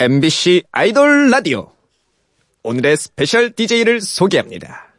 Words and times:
MBC 0.00 0.62
아이돌 0.70 1.28
라디오. 1.28 1.72
오늘의 2.62 2.96
스페셜 2.96 3.50
DJ를 3.50 4.00
소개합니다. 4.00 4.94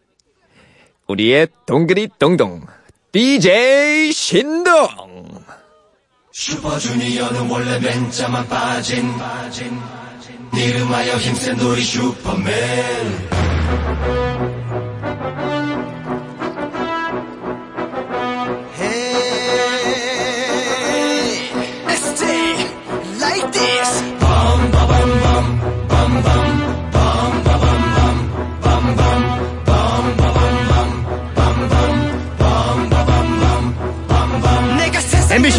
우리의 1.07 1.47
동그리 1.65 2.09
동동 2.19 2.65
DJ 3.13 4.11
신동. 4.11 4.89
슈퍼주니어는 6.33 7.49
원래 7.49 7.79
맨자만 7.79 8.49
빠진 8.49 9.09
이름하여 10.53 11.15
힘센 11.15 11.55
놀이 11.55 11.81
슈퍼맨 11.81 13.29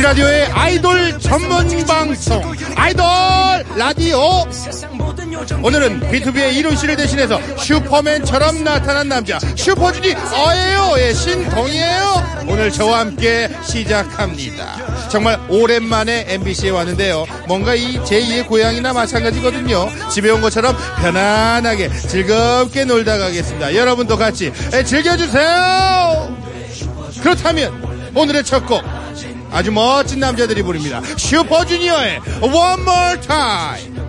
세상 0.00 0.02
MBC 0.02 0.02
라디오의 0.02 0.46
아이돌 0.46 1.18
전문 1.18 1.86
방송 1.86 2.42
아이돌 2.74 3.04
라디오. 3.76 4.18
오늘은 5.62 6.00
B2B의 6.00 6.54
이룬 6.54 6.76
씨를 6.76 6.96
대신해서 6.96 7.38
슈퍼맨처럼 7.58 8.64
나타난 8.64 9.08
남자 9.08 9.38
슈퍼주니 9.38 10.14
어예요의 10.14 11.14
신동이에요. 11.14 12.46
오늘 12.48 12.70
저와 12.70 13.00
함께 13.00 13.48
시작합니다. 13.62 15.08
정말 15.08 15.38
오랜만에 15.48 16.26
MBC에 16.28 16.70
왔는데요. 16.70 17.26
뭔가 17.46 17.74
이 17.74 17.98
제2의 17.98 18.46
고향이나 18.46 18.92
마찬가지거든요. 18.92 19.88
집에 20.10 20.30
온 20.30 20.40
것처럼 20.40 20.76
편안하게 21.00 21.90
즐겁게 21.90 22.84
놀다 22.84 23.18
가겠습니다. 23.18 23.74
여러분도 23.74 24.16
같이 24.16 24.52
즐겨주세요. 24.84 26.36
그렇다면 27.22 28.10
오늘의 28.14 28.44
첫곡 28.44 28.99
아주 29.50 29.72
멋진 29.72 30.20
남자들이 30.20 30.62
부릅니다. 30.62 31.00
슈퍼주니어의 31.16 32.20
One 32.42 32.82
More 32.82 33.20
Time. 33.20 34.00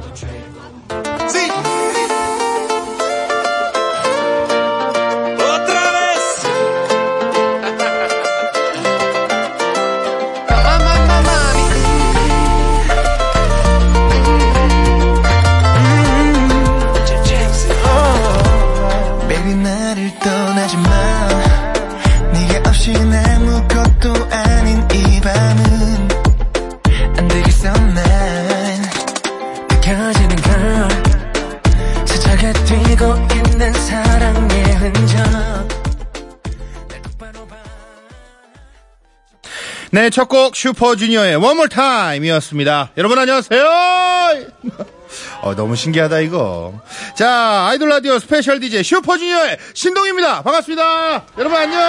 네, 40.02 40.10
첫 40.10 40.28
곡 40.30 40.56
슈퍼주니어의 40.56 41.36
More 41.36 41.70
Time이었습니다. 41.70 42.90
여러분 42.98 43.20
안녕하세요. 43.20 43.62
어, 45.44 45.56
너무 45.56 45.76
신기하다 45.76 46.22
이거. 46.22 46.74
자, 47.16 47.68
아이돌 47.70 47.88
라디오 47.88 48.18
스페셜 48.18 48.60
DJ 48.60 48.82
슈퍼주니어의 48.84 49.60
신동입니다. 49.76 50.42
반갑습니다. 50.42 51.26
여러분 51.38 51.56
안녕. 51.56 51.80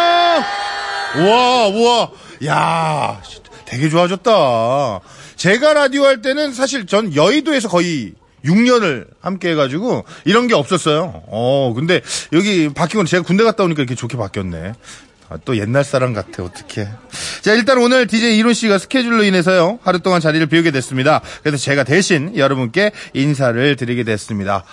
우와, 1.21 1.69
우와. 1.69 2.11
야, 2.45 3.23
되게 3.65 3.89
좋아졌다. 3.89 5.01
제가 5.37 5.73
라디오 5.73 6.05
할 6.05 6.21
때는 6.21 6.53
사실 6.53 6.85
전 6.85 7.15
여의도에서 7.17 7.69
거의 7.71 8.13
6년을 8.45 9.07
함께 9.23 9.53
해가지고 9.53 10.05
이런 10.27 10.49
게 10.49 10.55
없었어요. 10.55 11.23
어, 11.29 11.73
근데 11.75 12.03
여기 12.35 12.69
바뀌고 12.75 13.07
제가 13.07 13.23
군대 13.23 13.43
갔다 13.43 13.65
오니까 13.65 13.81
이렇게 13.81 13.95
좋게 13.95 14.19
바뀌었네. 14.19 14.75
아, 15.33 15.39
또 15.47 15.57
옛날 15.57 15.83
사람 15.83 16.13
같아, 16.13 16.45
어떡해. 16.45 16.89
자, 17.41 17.55
일단 17.55 17.79
오늘 17.79 18.07
DJ 18.07 18.37
일훈 18.37 18.53
씨가 18.53 18.77
스케줄로 18.77 19.25
인해서요, 19.25 19.79
하루 19.83 20.01
동안 20.01 20.21
자리를 20.21 20.47
비우게 20.47 20.71
됐습니다. 20.73 21.23
그래서 21.43 21.57
제가 21.57 21.85
대신 21.85 22.37
여러분께 22.37 22.93
인사를 23.15 23.77
드리게 23.77 24.05
됐습니다. 24.05 24.65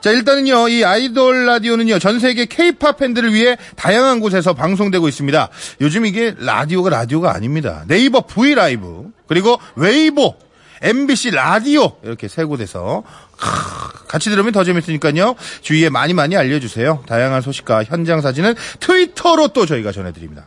자, 0.00 0.10
일단은요, 0.10 0.68
이 0.68 0.84
아이돌 0.84 1.44
라디오는요, 1.44 1.98
전 1.98 2.20
세계 2.20 2.46
케이팝 2.46 2.96
팬들을 2.96 3.34
위해 3.34 3.58
다양한 3.76 4.20
곳에서 4.20 4.54
방송되고 4.54 5.08
있습니다. 5.08 5.48
요즘 5.82 6.06
이게 6.06 6.34
라디오가 6.38 6.88
라디오가 6.88 7.34
아닙니다. 7.34 7.84
네이버 7.86 8.22
브이라이브, 8.22 9.10
그리고 9.26 9.60
웨이보, 9.76 10.36
MBC 10.80 11.32
라디오, 11.32 11.98
이렇게 12.02 12.28
세 12.28 12.44
곳에서 12.44 13.02
크, 13.02 13.27
같이 14.08 14.30
들으면 14.30 14.52
더 14.52 14.64
재밌으니까요. 14.64 15.36
주위에 15.62 15.88
많이 15.88 16.14
많이 16.14 16.36
알려주세요. 16.36 17.04
다양한 17.06 17.40
소식과 17.40 17.84
현장 17.84 18.20
사진은 18.20 18.54
트위터로 18.80 19.48
또 19.48 19.66
저희가 19.66 19.92
전해드립니다. 19.92 20.46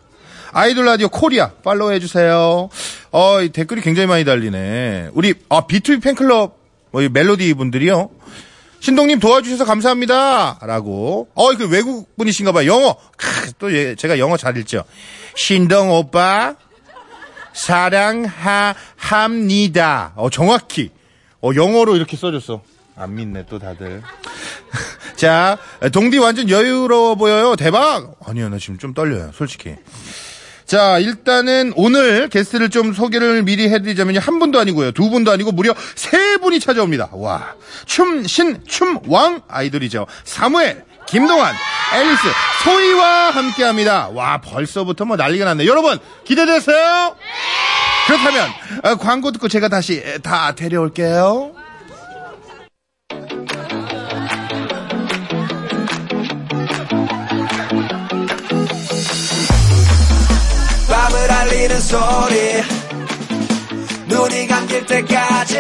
아이돌 0.54 0.86
라디오 0.86 1.08
코리아 1.08 1.52
팔로우 1.64 1.92
해주세요. 1.94 2.70
어, 3.12 3.42
이 3.42 3.50
댓글이 3.50 3.82
굉장히 3.82 4.08
많이 4.08 4.26
달리네. 4.26 5.10
우리 5.14 5.34
아, 5.50 5.62
BTOB 5.62 6.02
팬클럽 6.04 6.58
뭐, 6.92 7.02
이 7.02 7.10
멜로디 7.10 7.54
분들이요. 7.54 8.10
신동님 8.82 9.20
도와주셔서 9.20 9.66
감사합니다. 9.66 10.60
라고. 10.62 11.30
어, 11.36 11.56
그 11.56 11.70
외국 11.70 12.18
분이신가 12.18 12.52
봐요. 12.52 12.68
영어. 12.68 12.98
크, 13.16 13.54
또 13.60 13.72
예, 13.74 13.96
제가 13.96 14.20
영어 14.20 14.36
잘 14.38 14.58
읽죠. 14.58 14.84
신동 15.36 15.92
오빠 15.92 16.56
사랑합니다. 17.54 18.34
어, 20.16 20.30
정확히. 20.32 20.90
어, 21.42 21.52
영어로 21.56 21.96
이렇게 21.96 22.18
써줬어. 22.18 22.62
안 22.96 23.16
믿네, 23.16 23.46
또 23.50 23.60
다들. 23.60 24.02
자, 25.16 25.58
동디 25.92 26.18
완전 26.18 26.50
여유로워 26.50 27.16
보여요. 27.16 27.56
대박! 27.56 28.16
아니요, 28.26 28.50
나 28.50 28.58
지금 28.58 28.78
좀 28.78 28.94
떨려요, 28.94 29.32
솔직히. 29.34 29.76
자, 30.66 31.00
일단은 31.00 31.74
오늘 31.76 32.30
게스트를 32.30 32.70
좀 32.70 32.94
소개를 32.94 33.44
미리 33.44 33.68
해드리자면요. 33.70 34.22
한 34.22 34.40
분도 34.40 34.58
아니고요. 34.58 34.92
두 34.94 35.10
분도 35.10 35.30
아니고 35.32 35.52
무려 35.52 35.76
세 35.96 36.38
분이 36.38 36.62
찾아옵니다. 36.62 37.10
와. 37.12 37.56
춤, 37.86 38.26
신, 38.26 38.64
춤, 38.66 39.00
왕 39.08 39.42
아이돌이죠. 39.50 40.08
사무엘, 40.24 40.86
김동완, 41.08 41.54
앨리스, 41.94 42.22
소희와 42.64 43.32
함께 43.32 43.66
합니다. 43.66 44.10
와, 44.14 44.40
벌써부터 44.40 45.04
뭐 45.04 45.18
난리가 45.18 45.44
났네. 45.44 45.66
여러분, 45.66 46.00
기대되세요? 46.24 47.18
그렇다면, 48.08 48.50
어, 48.84 48.96
광고 48.96 49.32
듣고 49.34 49.50
제가 49.50 49.68
다시 49.68 50.02
다 50.24 50.56
데려올게요. 50.56 51.61
소리. 61.82 62.64
눈이 64.08 64.48
감길 64.48 64.86
때까지 64.86 65.58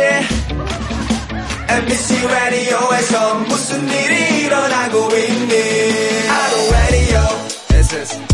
MBC 1.67 2.27
라디오에서 2.27 3.35
무슨 3.35 3.87
일이 3.89 4.43
일어나고 4.45 5.09
있니? 5.15 6.27
라디오 6.71 7.27
This 7.69 7.95
is 7.95 8.11
This 8.11 8.13
is 8.13 8.30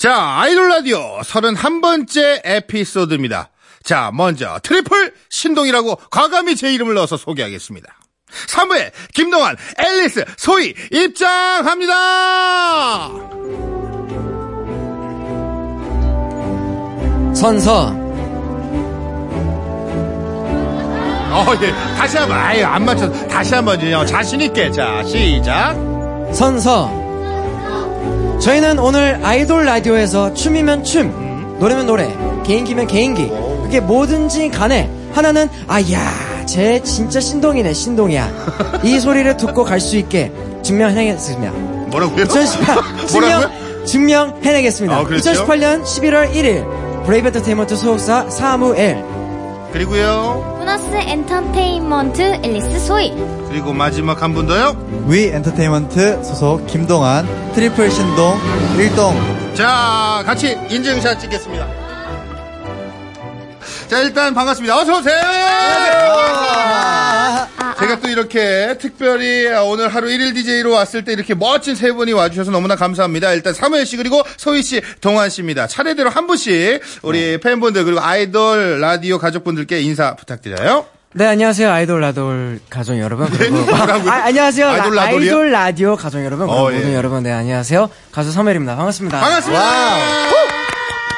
자, 0.00 0.38
아이돌 0.40 0.66
라디오 0.70 1.20
31번째 1.20 2.40
에피소드입니다. 2.42 3.50
자, 3.82 4.10
먼저 4.14 4.58
트리플 4.62 5.12
신동이라고 5.28 5.96
과감히 6.10 6.56
제 6.56 6.72
이름을 6.72 6.94
넣어서 6.94 7.18
소개하겠습니다. 7.18 7.94
3부에 8.48 8.92
김동완, 9.12 9.58
앨리스, 9.76 10.24
소희 10.38 10.74
입장합니다. 10.90 11.92
선서 17.34 17.88
어, 21.32 21.44
예. 21.60 21.70
다시 21.98 22.16
한 22.16 22.26
번, 22.26 22.38
아유, 22.38 22.64
안 22.64 22.86
맞춰서. 22.86 23.28
다시 23.28 23.54
한 23.54 23.66
번요. 23.66 24.06
자신있게. 24.06 24.72
자, 24.72 25.04
시작. 25.04 25.74
선서 26.32 26.99
저희는 28.40 28.78
오늘 28.78 29.20
아이돌 29.22 29.64
라디오에서 29.64 30.34
춤이면 30.34 30.84
춤 30.84 31.56
노래면 31.58 31.86
노래 31.86 32.08
개인기면 32.44 32.86
개인기 32.86 33.30
그게 33.62 33.80
뭐든지 33.80 34.48
간에 34.50 34.90
하나는 35.12 35.48
아야 35.68 36.46
쟤 36.46 36.82
진짜 36.82 37.20
신동이네 37.20 37.72
신동이야 37.74 38.80
이 38.82 38.98
소리를 38.98 39.36
듣고 39.36 39.64
갈 39.64 39.80
수 39.80 39.96
있게 39.96 40.32
증명해내겠습니다. 40.62 41.52
뭐라고요? 41.52 42.24
2018 42.24 42.76
뭐라고요? 43.12 43.50
증명 43.84 43.84
증명해내겠습니다. 43.84 44.96
아, 44.96 45.04
그렇죠? 45.04 45.30
2018년 45.32 45.82
11월 45.84 46.32
1일 46.32 47.04
브레이브 47.04 47.28
엔터테인먼트 47.28 47.76
소속사 47.76 48.28
사무엘 48.30 49.04
그리고요. 49.72 50.49
보너스 50.70 50.86
엔터테인먼트 50.94 52.22
엘리스 52.44 52.78
소희 52.86 53.12
그리고 53.48 53.72
마지막 53.72 54.22
한 54.22 54.32
분 54.32 54.46
더요. 54.46 54.76
위 55.08 55.24
엔터테인먼트 55.24 56.22
소속 56.22 56.64
김동한 56.68 57.26
트리플 57.54 57.90
신동 57.90 58.38
일동 58.78 59.16
자, 59.56 60.22
같이 60.24 60.56
인증샷 60.70 61.18
찍겠습니다. 61.18 61.66
자, 63.88 63.98
일단 63.98 64.32
반갑습니다. 64.32 64.78
어서오세요! 64.78 65.16
제가 67.80 68.00
또 68.00 68.08
이렇게 68.08 68.76
특별히 68.78 69.46
오늘 69.64 69.88
하루 69.88 70.08
1일 70.08 70.34
DJ로 70.34 70.72
왔을 70.72 71.04
때 71.04 71.12
이렇게 71.12 71.34
멋진 71.34 71.74
세 71.74 71.92
분이 71.92 72.12
와주셔서 72.12 72.50
너무나 72.50 72.76
감사합니다. 72.76 73.32
일단 73.32 73.54
사무엘 73.54 73.86
씨 73.86 73.96
그리고 73.96 74.22
소희 74.36 74.62
씨, 74.62 74.82
동환 75.00 75.30
씨입니다. 75.30 75.66
차례대로 75.66 76.10
한 76.10 76.26
분씩 76.26 76.80
우리 77.02 77.38
팬분들 77.40 77.84
그리고 77.84 78.00
아이돌 78.00 78.80
라디오 78.80 79.18
가족분들께 79.18 79.80
인사 79.80 80.14
부탁드려요. 80.14 80.86
네 81.12 81.26
안녕하세요 81.26 81.68
아이돌 81.72 82.00
라돌 82.00 82.60
가족 82.70 82.96
여러분 82.96 83.28
그리고 83.30 83.56
네, 83.58 83.64
뭐라고요? 83.64 84.12
아, 84.12 84.26
안녕하세요 84.26 84.68
아이돌 84.68 84.94
라-? 84.94 85.02
아이돌 85.02 85.50
라디오 85.50 85.96
가족 85.96 86.24
여러분 86.24 86.48
어, 86.48 86.66
그리고 86.66 86.72
예. 86.72 86.76
모든 86.78 86.94
여러분 86.94 87.22
네 87.24 87.32
안녕하세요 87.32 87.90
가수 88.12 88.30
서멜입니다 88.30 88.76
반갑습니다 88.76 89.18
반갑습니다. 89.18 90.39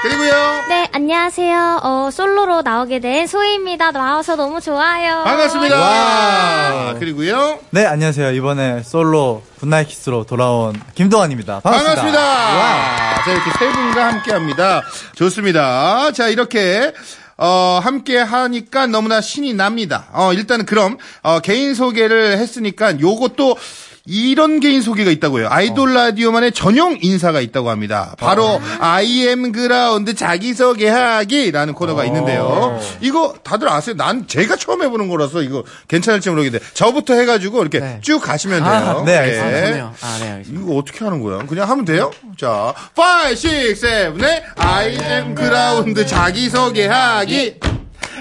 그리고요. 0.03 0.33
네 0.69 0.89
안녕하세요 0.93 1.81
어, 1.85 2.09
솔로로 2.13 2.63
나오게 2.63 2.99
된 2.99 3.27
소희입니다 3.29 3.93
나와서 3.93 4.35
너무 4.35 4.61
좋아요 4.61 5.23
반갑습니다. 5.23 6.95
그리고요. 6.99 7.61
네 7.71 7.87
안녕하세요 7.87 8.33
이번에 8.33 8.83
솔로 8.83 9.43
Good 9.61 9.72
Night 9.72 9.87
Kiss로 9.89 10.25
돌아온 10.25 10.81
김동한입니다 10.97 11.61
반갑습니다, 11.61 12.03
반갑습니다. 12.03 13.23
자, 13.25 13.31
이렇게 13.33 13.51
세 13.59 13.71
분과 13.73 14.07
함께 14.09 14.33
합니다. 14.33 14.83
좋습니다. 15.15 16.11
자, 16.11 16.27
이렇게, 16.27 16.93
어, 17.39 17.79
함께 17.81 18.19
하니까 18.19 18.89
너무나 18.89 19.21
신이 19.21 19.55
납니다. 19.55 20.07
어, 20.13 20.33
일단은 20.33 20.67
그럼, 20.67 20.99
어, 21.23 21.39
개인 21.39 21.75
소개를 21.77 22.39
했으니까 22.39 22.99
요것도 22.99 23.57
이런 24.05 24.59
개인 24.59 24.83
소개가 24.83 25.11
있다고요. 25.13 25.49
아이돌 25.49 25.95
라디오만의 25.95 26.53
전용 26.53 26.99
인사가 27.01 27.41
있다고 27.41 27.71
합니다. 27.71 28.15
바로 28.19 28.61
I 28.81 29.05
am 29.29 29.53
ground 29.53 30.15
자기소개하기라는 30.15 31.75
코너가 31.75 32.05
있는데요. 32.07 32.81
이거 33.01 33.35
다들 33.45 33.69
아세요? 33.69 33.95
난 33.97 34.27
제가 34.27 34.57
처음 34.57 34.83
해보는 34.83 35.09
거라서 35.09 35.43
이거 35.43 35.63
괜찮을지 35.87 36.31
모르겠는데 36.31 36.65
저부터 36.75 37.15
해가지고 37.15 37.61
이렇게 37.63 37.79
네. 37.79 37.99
쭉 38.03 38.19
가시면 38.21 38.65
돼요. 38.65 38.73
아, 38.73 39.05
네, 39.05 39.17
알겠습니다. 39.19 39.57
아, 39.57 39.61
좋네요 39.67 39.95
아네 40.03 40.31
알겠습니다 40.33 40.65
이거 40.65 40.77
어떻게 40.79 41.05
하는 41.05 41.23
거야? 41.23 41.39
그냥 41.47 41.71
하면 41.71 41.85
돼요? 41.85 42.11
자, 42.37 42.75
5, 42.97 43.31
6, 43.31 43.37
7, 43.77 44.15
8 44.19 44.43
I 44.57 44.89
am 45.01 45.35
그라운드 45.37 46.05
자기소개하기 46.05 47.61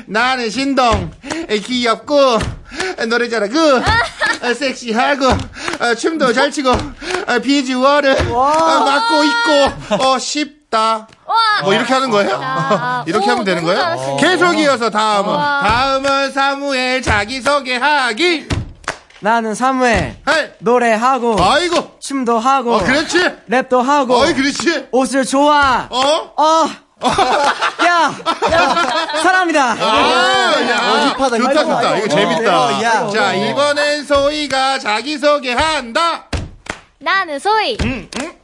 나는 0.05 0.49
신동 0.49 1.11
귀엽고 1.49 2.39
노래 3.09 3.27
잘하고 3.29 3.53
섹시하고 4.53 5.25
어, 5.79 5.95
춤도 5.95 6.33
잘 6.33 6.51
추고 6.51 6.69
어, 6.71 7.39
비주얼을 7.41 8.31
어, 8.31 8.83
맡고 8.85 9.23
있고 9.23 10.03
어, 10.09 10.19
쉽다. 10.19 11.07
뭐 11.63 11.73
이렇게 11.73 11.93
하는 11.93 12.09
거예요? 12.09 12.39
아, 12.41 13.03
이렇게 13.07 13.27
오, 13.27 13.31
하면 13.31 13.43
되는 13.45 13.63
거예요? 13.63 14.17
계속 14.19 14.57
이어서 14.57 14.89
다음은 14.89 15.33
다음은 15.33 16.31
사무엘 16.31 17.01
자기 17.01 17.41
소개하기. 17.41 18.47
나는 19.19 19.53
사무엘. 19.53 20.15
하이. 20.25 20.49
노래하고 20.59 21.35
아이고. 21.39 21.97
춤도 21.99 22.39
하고 22.39 22.75
어 22.75 22.83
그렇지. 22.83 23.19
랩도 23.49 23.81
하고 23.83 24.15
어이 24.21 24.33
그렇지. 24.33 24.87
옷을 24.91 25.25
좋아. 25.25 25.87
어? 25.91 26.33
어. 26.37 26.69
야, 27.07 28.13
야, 28.51 29.19
사랑합니다. 29.21 29.71
아, 29.79 30.61
야, 30.69 31.13
힙하다, 31.17 31.37
좋다. 31.37 31.53
좋다. 31.63 31.97
이거 31.97 32.05
어, 32.05 32.07
재밌다. 32.07 32.59
어, 32.67 32.81
야. 32.83 33.09
자, 33.09 33.33
이번엔 33.33 34.05
소희가 34.05 34.79
자기소개한다. 34.79 36.25
나는 37.03 37.39
소희 37.39 37.77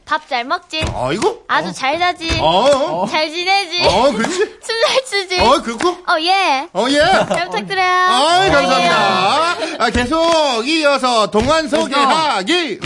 밥잘 0.04 0.42
먹지 0.44 0.84
아이고. 0.92 1.44
아주 1.46 1.72
잘 1.72 1.96
자지 1.98 2.28
어, 2.40 3.06
잘 3.08 3.30
지내지 3.30 3.86
어, 3.86 4.10
그렇지. 4.10 4.36
춤잘 4.60 5.04
추지 5.08 5.40
어, 5.40 5.62
그렇고. 5.62 5.90
어 6.08 6.18
예 6.20 6.68
어, 6.72 6.86
예. 6.88 6.98
잘 6.98 7.44
부탁드려요 7.50 7.86
아이, 8.08 8.50
감사합니다. 8.50 9.84
아, 9.84 9.90
계속 9.90 10.66
이어서 10.66 11.30
동안 11.30 11.68
소개하기. 11.68 12.80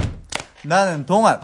나는 0.64 1.06
동환 1.06 1.40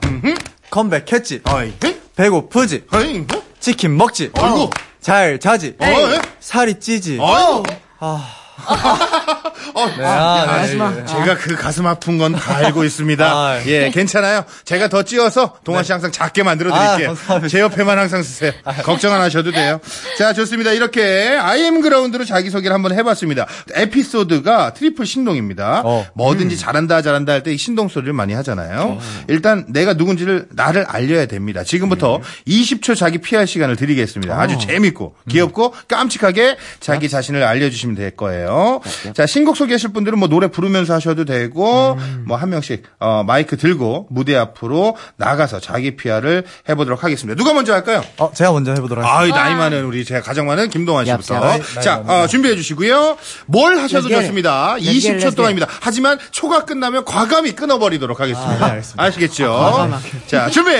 컴백했지 0.70 1.40
어이, 1.44 1.72
배고프지 2.14 2.84
어이, 2.92 3.24
치킨 3.60 3.96
먹지 3.96 4.30
아이고. 4.34 4.70
잘 5.00 5.38
자지 5.38 5.74
어, 5.80 5.84
예. 5.84 6.20
살이 6.40 6.78
찌지 6.78 7.18
아이고. 7.20 7.62
네, 9.74 10.04
아, 10.04 10.44
네, 10.46 10.52
하지마. 10.52 10.90
네. 10.90 11.04
제가 11.06 11.36
그 11.36 11.54
가슴 11.56 11.86
아픈 11.86 12.18
건 12.18 12.32
다 12.32 12.56
알고 12.56 12.84
있습니다. 12.84 13.24
아, 13.26 13.60
예, 13.66 13.90
괜찮아요. 13.90 14.44
제가 14.64 14.88
더 14.88 15.02
찌어서 15.02 15.54
동환 15.64 15.82
씨 15.84 15.92
항상 15.92 16.12
작게 16.12 16.42
만들어 16.42 16.70
드릴게요. 16.70 17.10
아, 17.10 17.14
감사합니다. 17.14 17.48
제 17.48 17.60
옆에만 17.60 17.98
항상 17.98 18.22
쓰세요. 18.22 18.52
걱정 18.84 19.12
안 19.14 19.20
하셔도 19.20 19.50
돼요. 19.50 19.80
자, 20.18 20.32
좋습니다. 20.32 20.72
이렇게 20.72 21.36
아이엠 21.40 21.80
그라운드로 21.80 22.24
자기 22.24 22.50
소개를 22.50 22.74
한번 22.74 22.92
해봤습니다. 22.92 23.46
에피소드가 23.74 24.74
트리플 24.74 25.06
신동입니다. 25.06 25.82
어. 25.84 26.06
뭐든지 26.14 26.56
잘한다, 26.56 27.02
잘한다 27.02 27.32
할 27.32 27.42
때 27.42 27.56
신동 27.56 27.88
소리를 27.88 28.12
많이 28.12 28.34
하잖아요. 28.34 28.98
일단 29.28 29.64
내가 29.68 29.94
누군지를 29.94 30.48
나를 30.50 30.84
알려야 30.88 31.26
됩니다. 31.26 31.62
지금부터 31.64 32.20
20초 32.46 32.96
자기 32.96 33.18
PR 33.18 33.46
시간을 33.46 33.76
드리겠습니다. 33.76 34.38
아주 34.38 34.58
재밌고 34.58 35.14
귀엽고 35.30 35.74
깜찍하게 35.88 36.56
자기 36.80 37.08
자신을 37.08 37.42
알려주시면 37.44 37.96
될 37.96 38.10
거예요. 38.16 38.80
자, 39.14 39.26
신곡 39.26 39.56
소개하실 39.58 39.92
분들은 39.92 40.18
뭐 40.18 40.28
노래 40.28 40.46
부르면서 40.48 40.94
하셔도 40.94 41.24
되고 41.24 41.98
뭐한 42.26 42.50
명씩 42.50 42.84
어, 43.00 43.22
마이크 43.26 43.56
들고 43.56 44.06
무대 44.10 44.36
앞으로 44.36 44.96
나가서 45.16 45.60
자기 45.60 45.96
PR을 45.96 46.44
해보도록 46.68 47.04
하겠습니다. 47.04 47.36
누가 47.36 47.52
먼저 47.52 47.72
할까요? 47.74 48.02
어, 48.18 48.32
제가 48.32 48.52
먼저 48.52 48.72
해보도록 48.72 49.04
하겠습니다 49.04 49.38
아이 49.40 49.48
나이 49.48 49.54
많은 49.58 49.84
우리 49.84 50.04
제가 50.04 50.22
가장 50.22 50.46
많은 50.46 50.70
김동한 50.70 51.04
얍, 51.04 51.22
씨부터. 51.22 51.34
얍. 51.40 51.40
나이 51.74 51.82
자, 51.82 52.02
어, 52.06 52.26
준비해 52.26 52.54
주시고요. 52.56 53.16
뭘 53.46 53.78
하셔도 53.78 54.06
it. 54.06 54.14
좋습니다. 54.20 54.74
It, 54.74 54.84
20초 54.88 55.18
let's 55.28 55.36
동안입니다. 55.36 55.66
하지만 55.80 56.18
초가 56.30 56.64
끝나면 56.64 57.04
과감히 57.04 57.52
끊어버리도록 57.52 58.20
하겠습니다. 58.20 58.54
아, 58.54 58.58
네, 58.58 58.64
알겠습니다. 58.72 59.02
아시겠죠? 59.02 59.90
자, 60.26 60.50
준비 60.50 60.70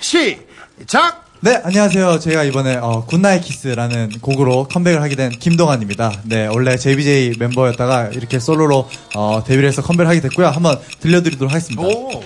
시작. 0.00 1.29
네, 1.42 1.58
안녕하세요. 1.64 2.18
제가 2.18 2.44
이번에 2.44 2.76
어, 2.76 3.06
Good 3.06 3.22
Night 3.22 3.42
Kiss라는 3.42 4.18
곡으로 4.20 4.68
컴백을 4.68 5.00
하게 5.00 5.16
된 5.16 5.30
김동한입니다. 5.30 6.20
네, 6.24 6.46
원래 6.46 6.76
JBJ 6.76 7.36
멤버였다가 7.38 8.08
이렇게 8.08 8.38
솔로로 8.38 8.86
어, 9.14 9.42
데뷔를 9.46 9.70
해서 9.70 9.80
컴백을 9.80 10.06
하게 10.06 10.20
됐고요. 10.20 10.48
한번 10.48 10.78
들려드리도록 11.00 11.50
하겠습니다. 11.50 11.82
오. 11.82 12.22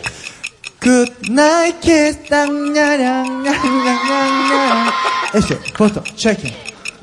굿나잇 0.81 1.81
키스 1.81 2.25
땅냐냥냥냥냥냥 2.25 4.93
에쇼부터 5.35 6.03
체킹 6.17 6.51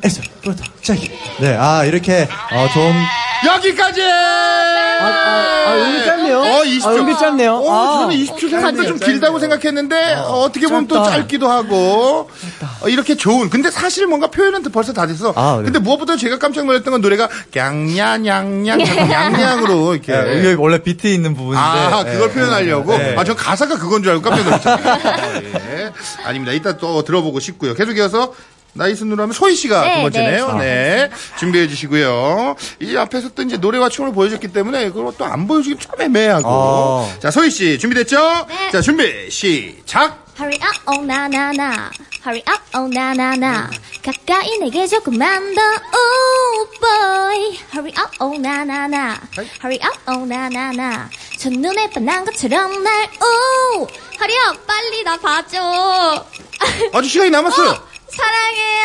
에쇼부터 0.04 0.64
체킹 0.82 1.12
네, 1.40 1.56
아 1.58 1.84
이렇게 1.86 2.28
어, 2.52 2.68
좀 2.74 2.94
여기까지. 3.44 4.02
아, 4.04 5.66
아, 5.68 5.74
은근 5.76 6.06
짧네요. 6.06 6.40
어, 6.40 6.62
20초. 6.64 6.86
아, 6.86 6.92
은근 6.92 7.18
짧네요. 7.18 7.56
어, 7.56 7.72
아. 7.72 8.00
저는 8.02 8.16
20초 8.16 8.50
생각보다 8.50 8.84
좀 8.88 9.00
길다고 9.00 9.40
생각했는데 9.40 10.14
어, 10.28 10.50
떻게 10.54 10.68
보면 10.68 10.88
또 10.88 10.96
짧다. 10.96 11.10
짧기도 11.10 11.50
하고 11.50 12.30
어, 12.82 12.88
이렇게 12.90 13.16
좋은. 13.16 13.50
근데 13.50 13.72
사실 13.72 14.06
뭔가 14.06 14.28
표현은 14.28 14.62
벌써 14.72 14.94
다 14.94 15.08
됐어. 15.08 15.34
아, 15.36 15.58
네. 15.58 15.64
근데 15.64 15.80
무엇보다 15.80 16.18
제가 16.18 16.38
깜짝 16.38 16.66
놀랐던 16.66 16.92
건 16.92 17.02
노래가 17.02 17.30
냥냐냥냥 17.54 18.78
냥냥으로 18.78 19.96
이렇게. 19.96 20.14
네, 20.14 20.40
이게 20.40 20.54
원래 20.54 20.78
비트 20.78 21.08
있는 21.08 21.34
부분인데 21.34 21.60
아, 21.60 22.04
그걸 22.04 22.28
네. 22.28 22.34
표현하려고? 22.34 22.96
네. 22.96 23.16
아, 23.18 23.24
저 23.24 23.36
가사가 23.36 23.78
그건 23.80 24.04
줄 24.04 24.12
알고 24.12 24.22
깜짝 24.22 24.44
놀랐잖아요. 24.44 25.42
예. 25.44 25.92
아닙니다. 26.26 26.54
이따 26.54 26.78
또 26.78 27.04
들어보고 27.04 27.40
싶고요. 27.40 27.74
계속 27.74 27.98
이어서 27.98 28.34
Nice 28.74 29.04
누르면 29.04 29.34
소희 29.34 29.56
씨가 29.56 29.82
네, 29.82 29.96
두 29.96 30.02
번째네요. 30.04 30.54
네. 30.54 30.58
네. 30.60 31.10
준비해 31.38 31.68
주시고요. 31.68 32.56
이 32.80 32.96
앞에서 32.98 33.30
또 33.36 33.42
이제 33.44 33.58
노래와 33.58 33.90
춤을 33.90 34.14
보여줬기 34.14 34.48
때문에 34.50 34.90
그걸 34.92 35.14
또 35.18 35.26
안 35.26 35.48
보여주기 35.48 35.76
좀 35.78 35.92
애매하고. 36.00 36.44
어. 36.48 37.14
자, 37.20 37.32
소희 37.32 37.50
씨 37.52 37.78
준비됐죠? 37.80 38.46
네. 38.48 38.72
자, 38.72 38.82
준비, 38.82 39.30
시작! 39.30 40.22
Hurry 40.40 40.58
up, 40.64 40.80
oh 40.88 41.04
na 41.06 41.28
na 41.28 41.52
na. 41.52 41.92
Hurry 42.26 42.42
up, 42.48 42.62
oh 42.74 42.88
na 42.88 43.12
na 43.14 43.36
na. 43.36 43.70
가까이 44.02 44.58
내게 44.60 44.88
조금만 44.88 45.54
더, 45.54 45.62
oh 45.94 46.68
boy. 46.82 47.60
Hurry 47.74 47.94
up, 47.96 48.12
oh 48.20 48.34
na 48.40 48.64
na 48.64 48.88
na. 48.88 49.18
Hurry 49.62 49.80
up, 49.84 50.00
oh 50.08 50.26
na 50.26 50.48
na 50.50 50.72
na. 50.72 51.10
첫눈에 51.38 51.90
반한 51.92 52.26
것처럼 52.26 52.82
날, 52.84 53.10
oh. 53.22 53.88
Hurry 54.20 54.36
up, 54.50 54.58
빨리 54.66 55.04
나 55.04 55.18
봐줘. 55.18 56.26
아주 56.94 57.08
시간이 57.10 57.30
남았어요. 57.30 57.91
사랑해요. 58.12 58.82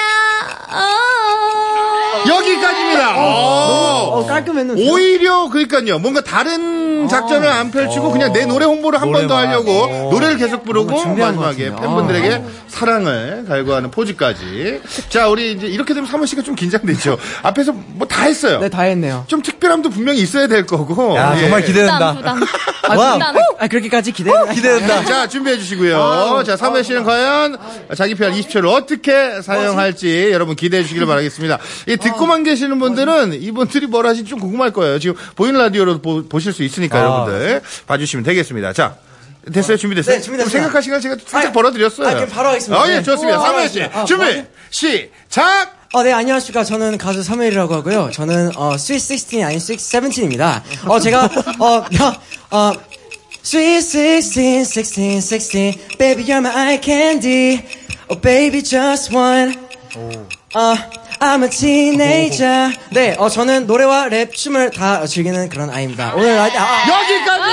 어. 0.71 2.29
여기까지입니다. 2.29 3.17
어. 3.19 4.11
어, 4.19 4.27
깔끔했는데. 4.27 4.89
오히려 4.91 5.49
그러니까요 5.49 5.99
뭔가 5.99 6.21
다른 6.23 7.09
작전을 7.09 7.49
안 7.49 7.71
펼치고 7.71 8.11
그냥 8.11 8.33
내 8.33 8.47
노래 8.47 8.65
홍보를 8.65 9.01
한 9.01 9.13
번 9.13 9.27
더. 9.29 9.37
하려고 9.37 10.09
노래를 10.11 10.37
계속 10.39 10.65
부르고 10.65 11.15
마지막에. 11.15 11.75
팬분들에게 11.75 12.43
사랑을 12.69 13.45
갈구하는 13.49 13.91
포즈까지 13.91 14.81
자 15.09 15.29
우리 15.29 15.53
이제 15.53 15.67
이렇게 15.67 15.95
되면 15.95 16.09
사무 16.09 16.27
씨가 16.27 16.43
좀 16.43 16.55
긴장되죠 16.55 17.17
앞에서 17.43 17.73
뭐 17.73 18.07
다 18.09 18.23
했어요 18.25 18.61
네, 18.61 18.69
다 18.71 18.83
했네요. 18.83 19.25
좀 19.27 19.43
특별함도 19.43 19.91
분명히 19.91 20.21
있어야 20.21 20.47
될 20.47 20.65
거고 20.67 21.15
야, 21.17 21.35
예. 21.37 21.41
정말 21.41 21.63
기대된다. 21.63 22.15
부담, 22.15 22.41
부담. 22.41 22.49
아, 22.89 22.97
와. 22.97 23.13
부담. 23.15 23.37
아, 23.59 23.67
그렇게까지 23.69 24.13
기대. 24.13 24.31
기대된다. 24.55 25.05
자, 25.05 25.27
준비해 25.29 25.59
주시고요. 25.59 26.43
자, 26.47 26.57
사무엘 26.57 26.83
씨는 26.85 27.05
과연 27.05 27.59
자기 27.97 28.15
PR 28.15 28.33
20초를 28.33 28.73
어떻게 28.73 29.13
사용할지 29.43 30.31
여러분 30.33 30.57
기대해 30.57 30.83
주시길 30.83 31.07
바라겠습니다. 31.07 31.59
이 31.89 31.97
듣고만 31.97 32.43
계시는 32.45 32.79
분들은 32.79 33.35
이분들이 33.43 33.87
뭘 33.87 34.07
하실지 34.07 34.31
좀 34.31 34.41
궁금할 34.41 34.73
거예요. 34.73 34.99
지금 34.99 35.17
보이는 35.35 35.59
라디오로 35.61 36.01
보, 36.01 36.39
실수 36.41 36.63
있으니까 36.63 36.99
아. 36.99 37.03
여러분들 37.03 37.63
봐주시면 37.87 38.25
되겠습니다. 38.25 38.73
자. 38.73 38.97
됐어요? 39.53 39.77
준비됐어요? 39.77 40.17
네, 40.17 40.21
준비됐어요. 40.21 40.51
좀 40.51 40.61
생각할 40.61 40.83
시간 40.83 41.01
제가 41.01 41.17
살짝 41.25 41.51
아, 41.51 41.53
벌어드렸어요. 41.53 42.09
아, 42.09 42.15
그럼 42.15 42.29
바로 42.29 42.49
하겠습니다. 42.49 42.83
아, 42.83 42.89
예, 42.89 42.97
네. 42.97 43.03
좋습니다. 43.03 43.41
사무엘 43.41 43.69
씨, 43.69 43.83
아, 43.83 44.05
준비, 44.05 44.25
뭐지? 44.25 44.45
시작! 44.71 45.77
어, 45.93 46.03
네, 46.03 46.13
안녕하십니까. 46.13 46.65
저는 46.65 46.99
가수 46.99 47.23
사무엘이라고 47.23 47.75
하고요. 47.75 48.11
저는, 48.13 48.57
어, 48.57 48.75
Sweet 48.75 49.17
16 49.17 49.45
아닌 49.45 49.59
Sweet 49.59 49.83
17입니다. 49.83 50.63
어, 50.89 50.99
제가, 50.99 51.31
어, 51.61 51.85
야, 51.95 52.21
어, 52.51 52.73
Sweet 53.45 53.81
16, 53.83 54.65
16, 54.67 55.21
16, 55.23 55.97
baby, 55.97 56.25
you're 56.25 56.39
my 56.39 56.53
eye 56.53 56.81
candy. 56.83 57.63
Oh, 58.09 58.15
baby, 58.15 58.63
just 58.63 59.13
one. 59.15 59.57
어, 60.55 60.75
I'm 61.21 61.43
a 61.43 61.51
teenager. 61.51 62.73
네, 62.93 63.17
어, 63.19 63.29
저는 63.29 63.67
노래와 63.67 64.09
랩, 64.09 64.33
춤을 64.33 64.71
다 64.71 65.05
즐기는 65.07 65.49
그런 65.49 65.71
아이입니다. 65.71 66.13
오늘, 66.15 66.39
아, 66.39 66.45
아, 66.45 66.83
여기까지! 66.89 67.53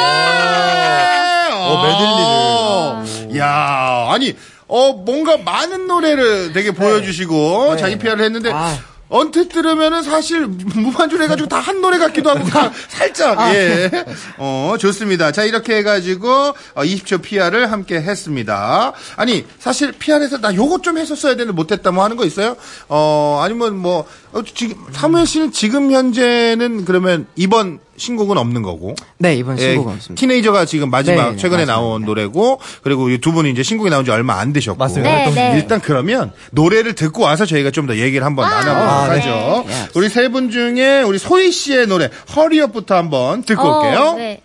어, 1.56 3.04
메들리를. 3.18 3.40
야 3.40 4.08
아니, 4.12 4.36
어, 4.68 4.94
뭔가 4.94 5.38
많은 5.38 5.88
노래를 5.88 6.54
되게 6.54 6.72
보여주시고, 6.72 7.78
자기 7.78 7.98
PR을 7.98 8.24
했는데, 8.24 8.52
아. 8.54 8.78
언뜻 9.14 9.48
들으면은 9.50 10.02
사실 10.02 10.48
무반주로 10.48 11.24
해가지고 11.24 11.48
다 11.50 11.64
한 11.64 11.80
노래 11.82 11.98
같기도 11.98 12.30
하고, 12.32 12.44
다 12.50 12.72
살짝, 12.90 13.54
예. 13.56 13.90
어, 14.38 14.76
좋습니다. 14.80 15.32
자, 15.32 15.44
이렇게 15.44 15.78
해가지고, 15.78 16.30
어, 16.74 16.82
20초 16.84 17.22
PR을 17.22 17.72
함께 17.72 18.02
했습니다. 18.02 18.92
아니, 19.16 19.46
사실 19.60 19.94
PR에서 19.94 20.40
나 20.40 20.54
요것 20.54 20.84
좀 20.84 20.98
했었어야 20.98 21.34
되는데 21.36 21.54
못했다 21.54 21.92
뭐 21.92 22.04
하는 22.04 22.18
거 22.18 22.26
있어요? 22.26 22.58
어, 22.90 23.42
아니면 23.46 23.78
뭐, 23.78 24.06
어, 24.34 24.42
지금, 24.44 24.76
사무엘 24.92 25.26
씨는 25.28 25.52
지금 25.52 25.92
현재는 25.92 26.86
그러면 26.86 27.28
이번 27.36 27.80
신곡은 27.98 28.38
없는 28.38 28.64
거고. 28.64 28.96
네, 29.20 29.36
이번 29.36 29.60
예, 29.60 29.74
신곡은 29.74 29.94
없습니다. 29.94 30.20
티네이저가 30.20 30.66
지금 30.66 30.90
마지막 30.90 31.24
네, 31.26 31.32
네, 31.32 31.38
최근에 31.38 31.66
맞습니다. 31.66 31.74
나온 31.74 32.02
노래고 32.06 32.60
그리고 32.82 33.10
이 33.10 33.20
두 33.20 33.32
분이 33.32 33.52
이제 33.52 33.62
신곡이 33.62 33.90
나온 33.92 34.04
지 34.04 34.12
얼마 34.12 34.40
안 34.40 34.52
되셨고 34.52 34.78
맞습니다. 34.80 35.30
네, 35.30 35.32
네. 35.32 35.54
일단 35.58 35.80
그러면 35.80 36.32
노래를 36.52 36.94
듣고 36.96 37.22
와서 37.24 37.46
저희가 37.46 37.70
좀 37.72 37.86
더 37.86 37.96
얘기를 37.98 38.26
한번 38.26 38.50
나눠보도록 38.50 38.90
아, 38.92 39.08
네. 39.14 39.20
하죠. 39.20 39.66
네. 39.68 39.90
우리 39.96 40.10
세 40.10 40.28
분 40.30 40.50
중에 40.50 41.02
우리 41.04 41.20
소희 41.20 41.52
씨의 41.52 41.86
노래 41.88 42.10
허리업부터 42.36 42.96
한번 42.96 43.44
듣고 43.44 43.62
어, 43.62 43.78
올게요. 43.86 44.38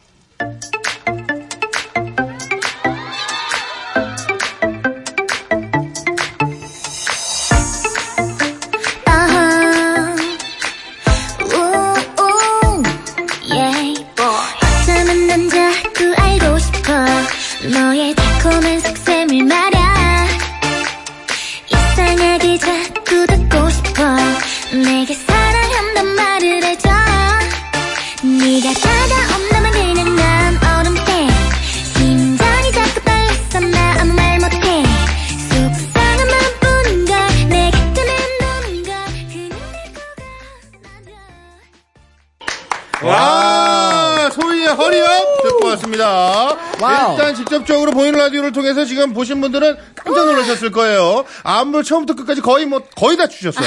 지금 48.98 49.14
보신 49.14 49.40
분들은 49.40 49.76
깜짝 49.94 50.26
놀라셨을 50.26 50.72
거예요. 50.72 51.24
안무를 51.44 51.84
처음부터 51.84 52.18
끝까지 52.20 52.40
거의 52.40 52.66
뭐 52.66 52.82
거의 52.96 53.16
다 53.16 53.28
추셨어요. 53.28 53.64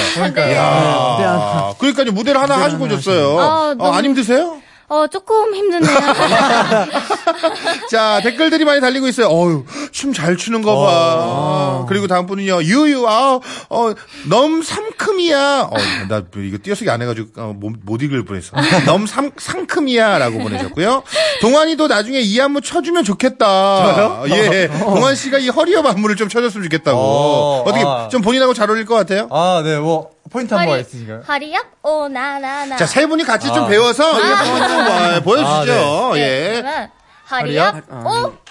네. 0.49 0.57
아, 0.57 1.73
그러니까요 1.79 2.11
무대를 2.11 2.41
하나 2.41 2.55
하시고 2.59 2.83
오셨어요. 2.85 3.39
너무- 3.75 3.93
안 3.95 4.03
힘드세요? 4.05 4.60
어, 4.91 5.07
조금 5.07 5.55
힘드네요. 5.55 5.87
자, 7.89 8.19
댓글들이 8.21 8.65
많이 8.65 8.81
달리고 8.81 9.07
있어요. 9.07 9.27
어유, 9.27 9.63
춤 9.93 10.11
잘 10.11 10.35
추는 10.35 10.61
거 10.61 10.75
봐. 10.75 11.85
그리고 11.87 12.07
다음 12.07 12.25
분은요, 12.25 12.63
유유, 12.63 13.07
아, 13.07 13.39
어, 13.69 13.93
넘 14.27 14.61
삼큼이야. 14.61 15.69
어, 15.71 15.77
나 16.09 16.23
이거 16.35 16.57
띄어쓰기 16.61 16.89
안 16.89 17.01
해가지고, 17.01 17.41
어, 17.41 17.55
못, 17.57 17.71
못 17.85 18.01
읽을 18.01 18.25
뻔했어. 18.25 18.51
넘 18.85 19.07
삼, 19.07 19.31
상큼이야. 19.37 20.17
라고 20.17 20.39
보내셨고요. 20.39 21.03
동한이도 21.39 21.87
나중에 21.87 22.19
이 22.19 22.41
안무 22.41 22.59
쳐주면 22.59 23.05
좋겠다. 23.05 24.23
예. 24.27 24.67
동한 24.67 25.15
씨가 25.15 25.37
이 25.37 25.47
hurry 25.47 25.74
up 25.74 25.85
안무를 25.85 26.17
좀 26.17 26.27
쳐줬으면 26.27 26.65
좋겠다고. 26.65 26.99
어, 26.99 27.61
어, 27.61 27.71
떻게 27.71 27.81
아. 27.85 28.09
좀 28.11 28.21
본인하고 28.21 28.53
잘 28.53 28.69
어울릴 28.69 28.85
것 28.85 28.95
같아요? 28.95 29.29
아, 29.31 29.61
네, 29.63 29.79
뭐, 29.79 30.09
포인트 30.31 30.53
한번 30.53 30.79
있으신가요? 30.79 31.23
Hurry 31.27 31.51
up, 31.51 31.65
oh, 31.83 32.07
na, 32.07 32.39
na, 32.39 32.65
na. 32.65 32.77
자, 32.77 32.85
세 32.85 33.05
분이 33.05 33.23
같이 33.25 33.47
좀 33.47 33.65
아. 33.65 33.67
배워서 33.67 34.17
이거 34.17 34.33
한번 34.35 34.67
좀 34.67 34.77
와, 34.79 35.19
보여주시죠. 35.19 36.09
아, 36.11 36.13
네, 36.15 36.19
예. 36.21 36.61
그러면 36.61 36.89
hurry 37.29 37.58
up, 37.58 37.75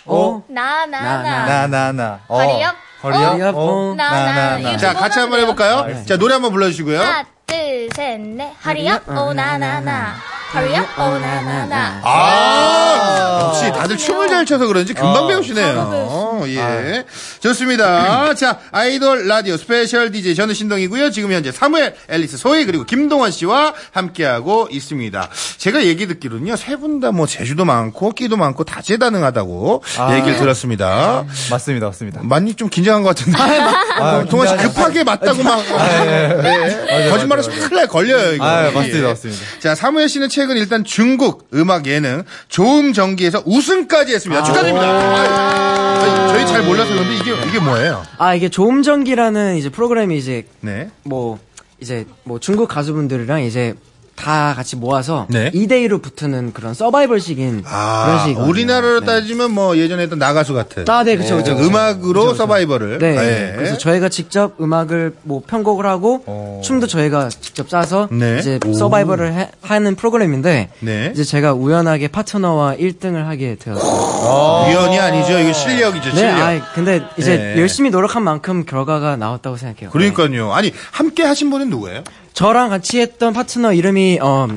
oh, 0.07 0.12
oh, 0.12 0.43
na, 0.49 0.87
na, 0.87 1.00
na, 1.00 1.23
na. 1.23 1.47
na, 1.47 1.67
na, 1.67 1.93
na. 1.93 2.21
어. 2.29 2.37
Hurry 2.38 2.61
up, 2.61 2.75
hurry 3.02 3.36
up, 3.36 3.57
어. 3.57 3.59
oh, 3.64 3.95
na, 3.95 4.11
na, 4.11 4.25
na, 4.25 4.33
na, 4.35 4.59
이거 4.59 4.71
na. 4.73 4.76
자, 4.77 4.93
같이 4.93 5.19
한번 5.19 5.41
해볼까요? 5.41 6.05
자, 6.05 6.17
노래 6.19 6.35
한번 6.35 6.53
불러주시고요. 6.53 7.01
둘, 7.50 7.88
셋, 7.97 8.21
넷. 8.21 8.52
Hurry 8.64 8.92
up, 8.92 9.09
oh, 9.09 9.33
na, 9.33 9.59
na, 9.59 9.81
na. 9.81 10.14
Hurry 10.55 10.73
up, 10.73 10.85
oh, 10.99 11.02
na, 11.19 11.40
na, 11.43 11.64
na. 11.67 12.00
아, 12.02 13.40
역시 13.45 13.71
다들 13.73 13.97
춤을 13.97 14.28
잘 14.28 14.45
춰서 14.45 14.66
그런지 14.66 14.95
금방 14.95 15.25
아, 15.25 15.26
배우시네요. 15.28 16.42
예. 16.49 17.04
좋습니다. 17.38 18.35
자, 18.35 18.59
아이돌 18.73 19.28
라디오 19.28 19.57
스페셜 19.57 20.11
DJ 20.11 20.35
저는 20.35 20.54
신동이고요. 20.54 21.11
지금 21.12 21.30
현재 21.30 21.52
사무엘, 21.52 21.95
엘리스 22.09 22.37
소희, 22.37 22.64
그리고 22.64 22.83
김동한 22.85 23.31
씨와 23.30 23.75
함께하고 23.92 24.66
있습니다. 24.71 25.28
제가 25.59 25.85
얘기 25.85 26.07
듣기로는요, 26.09 26.57
세 26.57 26.76
분 26.80 26.99
다뭐 26.99 27.26
재주도 27.26 27.64
많고, 27.64 28.11
끼도 28.12 28.37
많고, 28.37 28.64
다재다능하다고 28.64 29.85
아. 29.99 30.16
얘기를 30.16 30.37
들었습니다. 30.38 31.25
맞습니다, 31.50 31.87
맞습니다. 31.87 32.21
많이 32.25 32.54
좀 32.54 32.69
긴장한 32.71 33.02
것 33.04 33.11
같은데. 33.11 33.38
아, 33.38 34.25
동한 34.29 34.49
씨 34.49 34.54
긴장하지 34.54 34.75
급하게 34.75 35.04
맞다고 35.04 35.42
막. 35.45 35.61
예. 36.07 37.09
거짓말 37.11 37.38
하시면 37.40 37.59
큰일 37.68 37.76
날 37.76 37.87
걸려요, 37.88 38.32
이거. 38.35 38.44
아, 38.44 38.70
맞습니다, 38.70 38.99
예. 38.99 39.02
맞습니다. 39.02 39.42
자, 39.59 39.75
사무엘 39.75 40.09
씨는 40.09 40.28
최근 40.28 40.56
일단 40.56 40.85
중국 40.85 41.49
음악 41.54 41.87
예능 41.87 42.23
조음 42.49 42.92
전기에서 42.92 43.42
우승까지 43.44 44.14
했습니다. 44.14 44.42
축하드립니다. 44.44 44.87
아이, 44.87 46.28
저희 46.28 46.47
잘 46.47 46.62
몰라서 46.62 46.92
그런데 46.92 47.14
이게 47.16 47.35
이게 47.49 47.59
뭐예요? 47.59 48.04
아, 48.18 48.35
이게 48.35 48.49
조음전기라는 48.49 49.56
이제 49.56 49.68
프로그램이 49.68 50.16
이제 50.16 50.47
네. 50.61 50.90
뭐 51.02 51.38
이제 51.80 52.06
뭐 52.25 52.38
중국 52.38 52.68
가수분들이랑 52.68 53.42
이제 53.42 53.75
다 54.21 54.53
같이 54.55 54.77
모아서 54.77 55.27
네. 55.31 55.50
2대2로 55.53 56.03
붙는 56.03 56.53
그런 56.53 56.75
서바이벌식인 56.75 57.62
그런 57.62 57.75
아, 57.75 58.19
식이거든요. 58.23 58.50
우리나라로 58.50 59.00
네. 59.00 59.07
따지면 59.07 59.50
뭐 59.53 59.79
예전에 59.79 60.03
했던 60.03 60.19
나가수 60.19 60.53
같은. 60.53 60.85
아, 60.89 61.03
네, 61.05 61.17
그쵸, 61.17 61.37
그쵸. 61.39 61.55
그쵸. 61.57 61.67
음악으로 61.67 62.35
서바이벌을. 62.35 62.99
네. 62.99 63.17
예. 63.17 63.53
그래서 63.57 63.79
저희가 63.79 64.11
직접 64.11 64.61
음악을 64.61 65.15
뭐 65.23 65.43
편곡을 65.47 65.87
하고 65.87 66.23
어. 66.27 66.61
춤도 66.62 66.87
저희가 66.87 67.31
직접 67.31 67.69
짜서 67.71 68.09
네. 68.12 68.39
이제 68.39 68.61
서바이벌을 68.62 69.33
해- 69.33 69.50
하는 69.62 69.97
프로그램인데 69.97 70.69
네. 70.81 71.11
이제 71.15 71.25
제가 71.25 71.55
우연하게 71.55 72.09
파트너와 72.09 72.77
1등을 72.77 73.25
하게 73.25 73.57
되었어요. 73.59 74.69
위원이 74.69 74.99
아니죠. 75.00 75.39
이거 75.39 75.53
실력이죠, 75.55 76.11
네, 76.11 76.17
실력. 76.17 76.37
아 76.41 76.61
근데 76.75 77.03
이제 77.17 77.37
네. 77.37 77.61
열심히 77.61 77.89
노력한 77.91 78.23
만큼 78.23 78.65
결과가 78.67 79.17
나왔다고 79.17 79.57
생각해요. 79.57 79.91
그러니까요. 79.91 80.53
아니, 80.53 80.73
함께 80.91 81.23
하신 81.23 81.50
분은 81.50 81.71
누구예요? 81.71 82.05
저랑 82.33 82.71
같이 82.71 83.01
했던 83.01 83.33
파트너 83.33 83.73
이름이 83.73 84.19
어, 84.23 84.49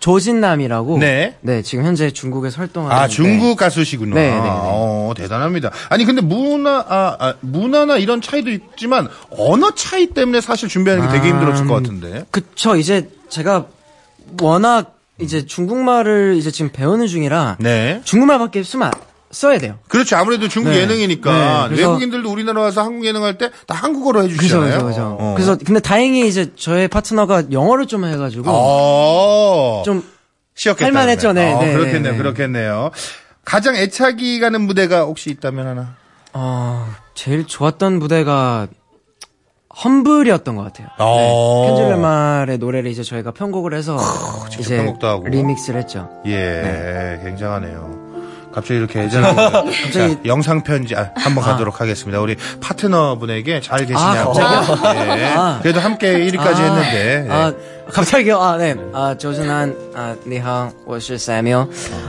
조진남이라고. 0.00 0.98
네. 0.98 1.36
지금 1.64 1.84
현재 1.84 2.10
중국에서 2.10 2.58
활동하는. 2.58 2.96
아, 2.96 3.06
중국 3.08 3.56
가수시구나. 3.56 4.14
네, 4.16 4.30
네, 4.30 4.34
네. 4.40 4.48
어, 4.48 5.08
어, 5.10 5.14
대단합니다. 5.16 5.70
아니, 5.88 6.04
근데 6.04 6.20
문화, 6.20 6.84
아, 6.88 7.16
아, 7.18 7.34
문화나 7.40 7.96
이런 7.98 8.20
차이도 8.20 8.50
있지만, 8.50 9.08
언어 9.30 9.70
차이 9.74 10.06
때문에 10.08 10.40
사실 10.40 10.68
준비하는 10.68 11.06
게 11.06 11.12
되게 11.12 11.28
힘들었을 11.28 11.66
것 11.68 11.74
같은데. 11.74 12.24
그쵸, 12.32 12.74
이제 12.76 13.10
제가 13.28 13.66
워낙 14.40 14.96
이제 15.20 15.46
중국말을 15.46 16.34
이제 16.36 16.50
지금 16.50 16.72
배우는 16.72 17.06
중이라 17.06 17.58
네. 17.60 18.00
중국말밖에 18.04 18.62
쓰면 18.64 18.88
안- 18.88 18.92
써야 19.32 19.58
돼요. 19.58 19.78
그렇죠. 19.88 20.16
아무래도 20.16 20.46
중국 20.46 20.70
네. 20.70 20.80
예능이니까. 20.82 21.68
네, 21.70 21.74
그래서- 21.74 21.88
외국인들도 21.88 22.30
우리나라 22.30 22.60
와서 22.62 22.82
한국 22.82 23.04
예능 23.06 23.24
할 23.24 23.38
때 23.38 23.50
다 23.66 23.74
한국어로 23.74 24.22
해주시잖아요. 24.24 24.72
그죠, 24.74 24.86
그죠. 24.86 25.16
어. 25.18 25.32
그래서 25.34 25.56
근데 25.56 25.80
다행히 25.80 26.28
이제 26.28 26.54
저의 26.54 26.86
파트너가 26.88 27.44
영어를 27.50 27.86
좀 27.86 28.04
해가지고 28.04 28.44
어. 28.50 29.82
좀 29.84 30.04
시역했다. 30.54 30.84
할만했죠, 30.84 31.32
네, 31.32 31.52
어, 31.54 31.60
네, 31.60 31.72
그렇겠네요, 31.72 32.02
네, 32.02 32.10
네. 32.12 32.16
그렇겠네요. 32.18 32.90
가장 33.44 33.74
애착이 33.74 34.38
가는 34.38 34.60
무대가 34.60 35.02
혹시 35.04 35.30
있다면 35.30 35.66
하나? 35.66 35.96
어, 36.34 36.86
제일 37.14 37.46
좋았던 37.46 37.98
무대가 37.98 38.68
험블이었던 39.84 40.54
것 40.56 40.64
같아요. 40.64 40.88
어. 40.98 41.66
켄즐 41.66 41.88
레말의 41.94 42.58
노래를 42.58 42.90
이제 42.90 43.02
저희가 43.02 43.30
편곡을 43.32 43.72
해서 43.72 43.96
이제 44.58 44.76
편곡도 44.76 45.06
하고. 45.06 45.28
리믹스를 45.28 45.80
했죠. 45.80 46.10
예, 46.26 46.30
네. 46.36 47.20
굉장하네요. 47.24 48.01
갑자기 48.52 48.74
이렇게 48.78 49.00
애절합니다. 49.00 49.64
자, 49.92 50.16
영상 50.26 50.62
편지 50.62 50.94
아, 50.94 51.10
한번 51.16 51.44
가도록 51.44 51.80
하겠습니다. 51.80 52.20
우리 52.20 52.36
파트너분에게 52.60 53.60
잘 53.60 53.86
계시냐고. 53.86 54.38
아, 54.40 54.60
갑자기요? 54.60 55.16
예. 55.18 55.24
아. 55.34 55.58
그래도 55.62 55.80
함께 55.80 56.12
1위까지 56.12 56.56
아, 56.56 56.62
했는데. 56.62 57.26
예. 57.26 57.30
아, 57.30 57.52
갑자기요? 57.90 58.38
아, 58.38 58.56
네. 58.56 58.76
아, 58.92 59.14
조준한, 59.18 59.76
아, 59.94 60.16
니하오, 60.26 60.70
我是 60.86 61.14
Samuel. 61.14 61.66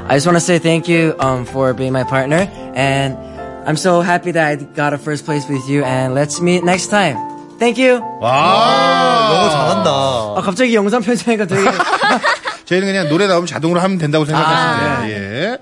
I 0.08 0.18
just 0.18 0.28
want 0.28 0.38
to 0.38 0.42
say 0.42 0.60
thank 0.60 0.88
you, 0.94 1.16
um, 1.20 1.46
for 1.46 1.74
being 1.74 1.94
my 1.94 2.04
partner. 2.04 2.48
And 2.76 3.18
I'm 3.66 3.76
so 3.78 4.02
happy 4.02 4.32
that 4.34 4.46
I 4.46 4.56
got 4.58 4.94
a 4.94 4.98
first 4.98 5.26
place 5.26 5.48
with 5.50 5.68
you. 5.70 5.84
And 5.84 6.14
let's 6.14 6.42
meet 6.42 6.64
next 6.64 6.90
time. 6.90 7.18
Thank 7.60 7.80
you. 7.82 8.02
와. 8.20 9.30
너무 9.32 9.50
잘한다. 9.50 9.90
아, 9.90 10.42
갑자기 10.44 10.76
영상 10.76 11.02
편지하니까 11.02 11.46
되게. 11.46 11.64
저희는 12.66 12.88
그냥 12.88 13.10
노래 13.10 13.28
나오면 13.28 13.46
자동으로 13.48 13.80
하면 13.82 13.98
된다고 13.98 14.26
생각하시면 14.26 14.92
아, 14.92 15.06
돼요. 15.06 15.16
예. 15.16 15.58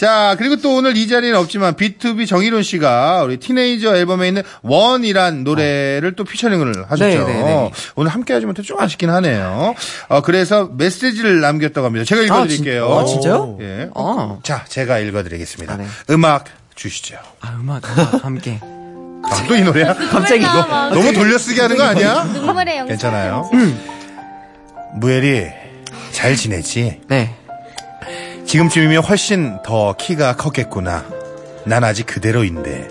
자, 0.00 0.34
그리고 0.38 0.56
또 0.56 0.76
오늘 0.76 0.96
이 0.96 1.06
자리는 1.06 1.36
없지만 1.38 1.74
B2B 1.74 2.26
정희론 2.26 2.62
씨가 2.62 3.22
우리 3.22 3.36
티네이저 3.36 3.94
앨범에 3.96 4.28
있는 4.28 4.42
원이란 4.62 5.44
노래를 5.44 6.14
또 6.16 6.24
피처링을 6.24 6.86
하셨죠. 6.90 7.04
네, 7.04 7.16
네, 7.18 7.42
네. 7.42 7.70
오늘 7.96 8.10
함께 8.10 8.32
하지 8.32 8.46
못해 8.46 8.62
좀 8.62 8.80
아쉽긴 8.80 9.10
하네요. 9.10 9.74
어, 10.08 10.22
그래서 10.22 10.70
메시지를 10.72 11.42
남겼다고 11.42 11.84
합니다. 11.84 12.06
제가 12.06 12.22
읽어드릴게요. 12.22 12.86
아, 12.90 13.04
진- 13.04 13.18
아, 13.18 13.20
진짜요? 13.20 13.58
예. 13.60 13.90
아. 13.94 14.38
자, 14.42 14.64
제가 14.66 15.00
읽어드리겠습니다. 15.00 15.74
아, 15.74 15.76
네. 15.76 15.84
음악 16.08 16.46
주시죠. 16.76 17.16
아, 17.42 17.58
음악, 17.60 17.82
음악 17.92 18.24
함께. 18.24 18.58
아, 18.62 19.44
또이 19.48 19.60
노래야? 19.60 19.92
갑자기. 20.12 20.42
너무 20.46 21.12
돌려쓰기 21.12 21.60
하는 21.60 21.76
거 21.76 21.82
아니야? 21.82 22.24
눈물의 22.24 22.78
영상. 22.78 22.86
괜찮아요. 22.88 23.50
무엘이 24.94 25.44
잘 26.12 26.36
지내지? 26.36 27.02
네. 27.06 27.36
지금쯤이면 28.50 29.04
훨씬 29.04 29.62
더 29.62 29.94
키가 29.96 30.34
컸겠구나. 30.34 31.04
난 31.64 31.84
아직 31.84 32.04
그대로인데. 32.04 32.88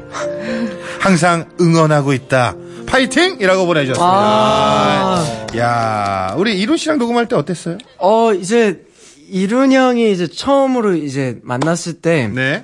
항상 1.01 1.49
응원하고 1.59 2.13
있다. 2.13 2.55
파이팅! 2.87 3.35
이라고 3.41 3.65
보내주셨습니다. 3.65 4.09
아. 4.09 5.47
야 5.57 6.33
우리 6.37 6.57
이룬 6.57 6.77
씨랑 6.77 6.97
녹음할 6.97 7.27
때 7.27 7.35
어땠어요? 7.35 7.77
어, 7.97 8.33
이제, 8.33 8.85
이룬 9.27 9.73
형이 9.73 10.13
이제 10.13 10.27
처음으로 10.27 10.95
이제 10.95 11.39
만났을 11.43 11.95
때, 11.95 12.29
네. 12.29 12.63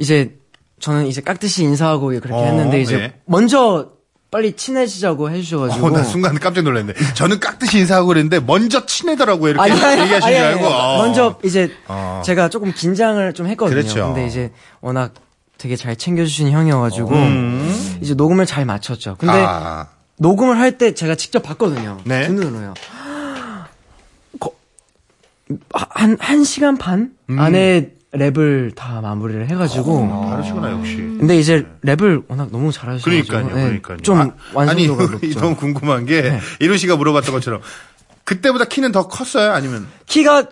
이제 0.00 0.38
저는 0.80 1.08
이제 1.08 1.20
깍듯이 1.20 1.64
인사하고 1.64 2.06
그렇게 2.06 2.32
어, 2.32 2.44
했는데 2.46 2.80
이제 2.80 2.94
예. 2.94 3.12
먼저 3.26 3.90
빨리 4.36 4.52
친해지자고 4.54 5.30
해주셔가지고 5.30 5.86
어, 5.86 5.90
나 5.90 6.02
순간 6.04 6.38
깜짝 6.38 6.60
놀랐네. 6.62 6.92
저는 7.14 7.40
깍듯이 7.40 7.78
인사하고 7.78 8.08
그랬는데, 8.08 8.40
먼저 8.40 8.84
친해더라고요. 8.84 9.52
이렇게 9.52 9.70
얘기하신 9.72 10.20
줄 10.28 10.36
알고. 10.36 10.66
어. 10.66 10.98
먼저 10.98 11.38
이제 11.42 11.72
어. 11.88 12.20
제가 12.22 12.50
조금 12.50 12.70
긴장을 12.74 13.32
좀 13.32 13.46
했거든요. 13.46 13.74
그렇죠. 13.80 14.12
근데 14.12 14.26
이제 14.26 14.52
워낙 14.82 15.14
되게 15.56 15.74
잘 15.74 15.96
챙겨주신 15.96 16.50
형이어가지고 16.50 17.10
이제 18.02 18.12
녹음을 18.12 18.44
잘 18.44 18.66
맞췄죠. 18.66 19.16
근데 19.18 19.32
음. 19.38 19.42
아, 19.48 19.86
녹음을 20.18 20.58
할 20.58 20.76
때 20.76 20.92
제가 20.92 21.14
직접 21.14 21.40
봤거든요. 21.42 21.96
네. 22.04 22.26
두 22.26 22.34
눈으로요. 22.34 22.74
거- 24.38 24.52
한, 25.72 26.18
한 26.20 26.44
시간 26.44 26.76
반 26.76 27.12
음. 27.30 27.38
안에 27.38 27.92
랩을 28.16 28.74
다 28.74 29.00
마무리를 29.00 29.48
해가지고. 29.48 30.26
다르시구나, 30.30 30.72
역시. 30.72 30.96
근데 30.96 31.36
이제 31.38 31.66
랩을 31.84 32.24
워낙 32.28 32.48
너무 32.50 32.72
잘하셔가지고. 32.72 33.26
그러니까요, 33.32 33.54
네, 33.56 33.62
그러니까요. 33.64 33.96
좀 33.98 34.18
아, 34.18 34.30
완성도가 34.52 34.70
아니, 34.70 34.86
높죠. 35.12 35.18
네. 35.20 35.34
너무 35.40 35.56
궁금한 35.56 36.04
게, 36.06 36.38
이룬 36.60 36.78
씨가 36.78 36.96
물어봤던 36.96 37.32
것처럼, 37.34 37.60
그때보다 38.24 38.64
키는 38.64 38.92
더 38.92 39.06
컸어요? 39.08 39.52
아니면 39.52 39.86
키가 40.06 40.48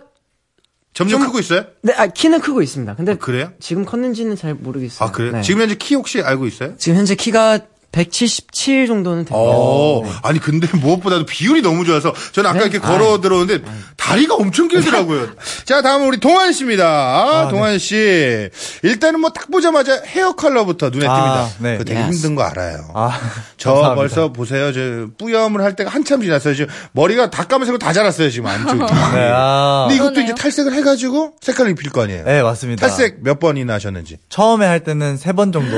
점점 0.93 1.19
좀- 1.19 1.27
크고 1.27 1.39
있어요? 1.39 1.65
네, 1.81 1.93
아, 1.97 2.07
키는 2.07 2.39
크고 2.39 2.61
있습니다. 2.61 2.95
근데 2.95 3.15
그래요? 3.15 3.51
지금 3.59 3.83
컸는지는 3.83 4.37
잘 4.37 4.53
모르겠어요. 4.53 5.09
아, 5.09 5.11
그래요? 5.11 5.33
네. 5.33 5.41
지금 5.41 5.61
현재 5.61 5.75
키 5.75 5.93
혹시 5.95 6.21
알고 6.21 6.45
있어요? 6.47 6.75
지금 6.77 6.97
현재 6.97 7.15
키가 7.15 7.59
177 7.95 8.87
정도는 8.87 9.23
됩니다. 9.25 9.35
어, 9.37 10.03
아니 10.21 10.39
근데 10.39 10.67
무엇보다도 10.77 11.25
비율이 11.25 11.61
너무 11.61 11.85
좋아서 11.85 12.13
저는 12.33 12.49
아까 12.49 12.59
네? 12.59 12.65
이렇게 12.65 12.79
걸어 12.79 13.21
들어오는데 13.21 13.63
다리가 13.95 14.35
엄청 14.35 14.67
길더라고요. 14.67 15.29
자, 15.65 15.81
다음은 15.81 16.07
우리 16.07 16.19
동환 16.19 16.51
씨입니다. 16.51 16.85
아, 16.85 17.47
동환 17.49 17.79
씨. 17.79 18.49
일단은 18.83 19.21
뭐 19.21 19.29
딱 19.35 19.49
보자마자 19.51 20.01
헤어 20.05 20.33
컬러부터 20.33 20.89
눈에 20.91 21.05
아, 21.07 21.49
띕니다. 21.57 21.63
네. 21.63 21.71
그거 21.73 21.83
되게 21.85 21.99
Yes. 21.99 22.15
힘든 22.17 22.35
거 22.35 22.43
알아요. 22.43 22.89
아, 22.93 23.17
저 23.57 23.71
감사합니다. 23.73 23.95
벌써 23.95 24.31
보세요. 24.33 24.71
저 24.73 25.07
뿌염을 25.17 25.61
할 25.63 25.75
때가 25.75 25.89
한참 25.89 26.21
지났어요. 26.21 26.53
지금 26.55 26.73
머리가 26.91 27.29
다 27.29 27.45
까만색으로 27.45 27.79
다 27.79 27.93
자랐어요. 27.93 28.29
지금 28.29 28.47
안쪽이. 28.47 28.79
네, 29.13 29.29
아. 29.33 29.85
근데 29.87 29.95
이것도 29.95 30.11
그러네요. 30.13 30.33
이제 30.33 30.41
탈색을 30.41 30.73
해 30.73 30.81
가지고 30.83 31.33
색깔을 31.41 31.71
입힐 31.71 31.91
거 31.91 32.03
아니에요. 32.03 32.23
네, 32.25 32.41
맞습니다. 32.43 32.85
탈색 32.87 33.17
몇 33.23 33.39
번이나 33.39 33.73
하셨는지. 33.73 34.17
처음에 34.29 34.65
할 34.65 34.81
때는 34.81 35.17
세 35.17 35.33
번 35.33 35.51
정도 35.51 35.75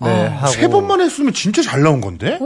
네, 0.00 0.26
하고 0.26 0.46
아, 0.46 0.46
세 0.48 0.68
번만 0.68 1.00
했으면 1.00 1.32
진짜 1.32 1.62
잘 1.62 1.82
나온 1.82 2.00
건데? 2.00 2.38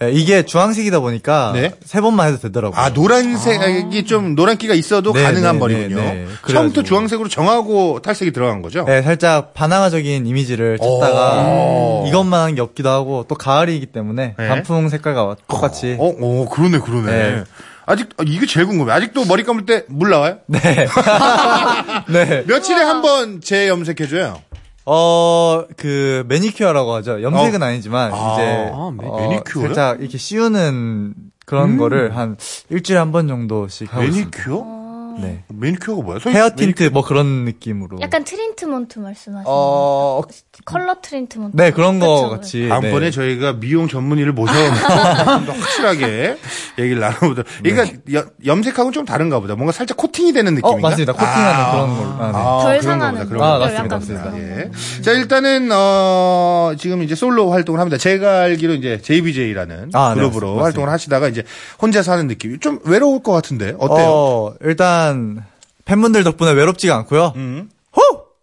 네, 0.00 0.10
이게 0.10 0.44
주황색이다 0.44 0.98
보니까 1.00 1.52
네. 1.54 1.70
세 1.84 2.00
번만 2.00 2.26
해도 2.28 2.38
되더라고요. 2.40 2.78
아, 2.78 2.90
노란색이 2.90 4.04
좀, 4.06 4.34
노란기가 4.34 4.74
있어도 4.74 5.12
네, 5.12 5.22
가능한 5.22 5.54
네, 5.54 5.58
머리군요. 5.60 5.96
네, 5.96 6.02
네. 6.02 6.14
처음부터 6.24 6.42
그래가지고. 6.42 6.82
주황색으로 6.82 7.28
정하고 7.28 8.00
탈색이 8.02 8.32
들어간 8.32 8.60
거죠? 8.60 8.84
네, 8.84 9.02
살짝 9.02 9.54
바나나적인 9.54 10.26
이미지를 10.26 10.78
찾다가 10.78 12.04
이것만 12.08 12.40
한게 12.40 12.60
없기도 12.60 12.88
하고 12.88 13.24
또 13.28 13.36
가을이기 13.36 13.86
때문에 13.86 14.34
네. 14.36 14.48
단풍 14.48 14.88
색깔과 14.88 15.36
똑같이 15.46 15.96
어, 16.00 16.08
어, 16.20 16.48
그러네, 16.50 16.78
그러네. 16.80 17.12
네. 17.12 17.44
아직, 17.86 18.08
아, 18.16 18.24
이게 18.26 18.46
제일 18.46 18.66
궁금해. 18.66 18.92
아직도 18.92 19.26
머리 19.26 19.44
감을 19.44 19.64
때 19.66 19.84
물 19.88 20.10
나와요? 20.10 20.38
네. 20.48 20.58
네. 22.08 22.42
며칠에 22.46 22.76
한 22.82 23.00
번 23.02 23.40
재염색해줘요? 23.42 24.40
어, 24.86 25.64
그, 25.76 26.24
매니큐어라고 26.28 26.92
하죠. 26.94 27.22
염색은 27.22 27.62
어. 27.62 27.66
아니지만, 27.66 28.12
아, 28.12 28.34
이제. 28.34 28.70
아, 28.72 28.90
매- 28.96 29.06
어, 29.06 29.16
매니큐어요? 29.28 29.66
살짝 29.68 30.00
이렇게 30.00 30.18
씌우는 30.18 31.14
그런 31.46 31.76
거를 31.78 32.16
한 32.16 32.36
일주일에 32.70 32.98
한 32.98 33.10
번 33.12 33.26
정도씩 33.28 33.92
하고 33.94 34.04
있습니다. 34.04 34.30
매니큐어? 34.38 34.74
네. 35.20 35.44
매니큐어가 35.48 36.02
뭐야? 36.02 36.18
서- 36.18 36.30
헤어 36.30 36.50
매니큐어? 36.50 36.56
틴트 36.56 36.92
뭐 36.92 37.02
그런 37.04 37.44
느낌으로. 37.44 37.98
약간 38.00 38.24
트리트먼트 38.24 38.98
말씀하시는 38.98 39.44
어, 39.46 40.20
컬러 40.64 40.94
트리트먼트. 41.02 41.56
네, 41.56 41.70
그런 41.72 41.98
거 41.98 42.22
그쵸? 42.22 42.30
같이. 42.30 42.68
다음번에 42.68 43.06
네. 43.06 43.10
저희가 43.10 43.54
미용 43.54 43.88
전문의를 43.88 44.32
모셔서 44.32 44.58
확실하게 45.52 46.36
얘기를 46.78 47.00
나눠보도록. 47.00 47.46
그러니까 47.62 47.96
여- 48.12 48.24
염색하고는 48.46 48.92
좀 48.92 49.04
다른가 49.04 49.40
보다. 49.40 49.54
뭔가 49.56 49.72
살짝 49.72 49.96
코팅이 49.96 50.32
되는 50.32 50.52
어, 50.52 50.54
느낌인가? 50.56 50.88
맞습니다. 50.90 51.12
코팅하는 51.12 51.70
그런 51.72 51.96
걸로. 51.96 52.24
아, 52.24 52.32
네. 52.32 52.38
아, 52.38 52.58
덜 52.62 52.82
상하는 52.82 53.20
아. 53.42 53.58
맞습니다, 53.58 53.96
맞습니다. 53.96 54.30
그런 54.30 54.38
예. 54.38 55.02
자, 55.02 55.12
일단은, 55.12 55.70
어, 55.72 56.72
지금 56.78 57.02
이제 57.02 57.14
솔로 57.14 57.50
활동을 57.50 57.80
합니다. 57.80 57.96
제가 57.98 58.40
알기로 58.42 58.74
이제 58.74 59.00
JBJ라는 59.02 59.90
아, 59.92 60.10
네, 60.14 60.20
그룹으로. 60.20 60.62
활동을 60.62 60.88
하시다가 60.88 61.28
이제 61.28 61.42
혼자서 61.82 62.12
하는 62.12 62.26
느낌이 62.28 62.58
좀 62.60 62.78
외로울 62.84 63.22
것 63.22 63.32
같은데, 63.32 63.74
어때요? 63.78 64.06
어, 64.08 64.54
일단, 64.62 65.44
팬분들 65.84 66.24
덕분에 66.24 66.52
외롭지가 66.52 66.94
않고요. 66.96 67.32
음. 67.36 67.68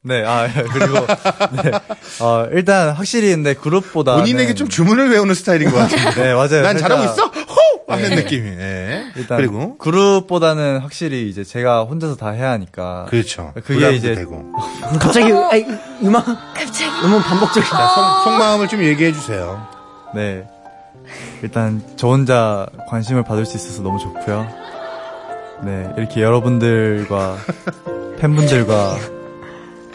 호! 0.04 0.08
네, 0.08 0.24
아, 0.26 0.48
그리고, 0.74 1.06
네. 1.64 1.72
어, 2.22 2.48
일단, 2.52 2.90
확실히 2.92 3.30
근데 3.32 3.54
그룹보다. 3.54 4.16
본인에게 4.16 4.56
좀 4.56 4.68
주문을 4.68 5.12
외우는 5.12 5.36
스타일인 5.36 5.70
것 5.72 5.78
같은데. 5.78 6.10
네, 6.24 6.34
맞아요. 6.34 6.62
난 6.64 6.78
잘하고 6.78 7.04
있어? 7.04 7.14
살짝- 7.16 7.36
호! 7.50 7.92
하는 7.94 8.16
느낌이. 8.16 8.48
예. 8.48 9.04
일단, 9.16 9.38
그리고, 9.38 9.78
그룹보다는 9.78 10.80
확실히 10.80 11.30
이제 11.30 11.44
제가 11.44 11.84
혼자서 11.84 12.16
다 12.16 12.30
해야 12.30 12.52
하니까. 12.52 13.06
그렇죠. 13.10 13.52
그게 13.66 13.92
이제- 13.94 14.16
되고. 14.16 14.52
갑자기 15.00 15.32
아이, 15.34 15.66
음악 16.04 16.26
갑자기. 16.26 16.86
너무 17.02 17.22
반복적이다. 17.22 17.70
자, 17.78 17.88
속, 17.90 18.24
속마음을 18.32 18.68
좀 18.70 18.82
얘기해 18.84 19.12
주세요. 19.14 19.68
네. 20.16 20.48
일단, 21.44 21.84
저 21.98 22.08
혼자 22.08 22.66
관심을 22.88 23.24
받을 23.24 23.46
수 23.46 23.58
있어서 23.58 23.82
너무 23.84 24.00
좋고요. 24.00 24.48
네, 25.64 25.90
이렇게 25.98 26.22
여러분들과, 26.22 27.38
팬분들과 28.20 28.98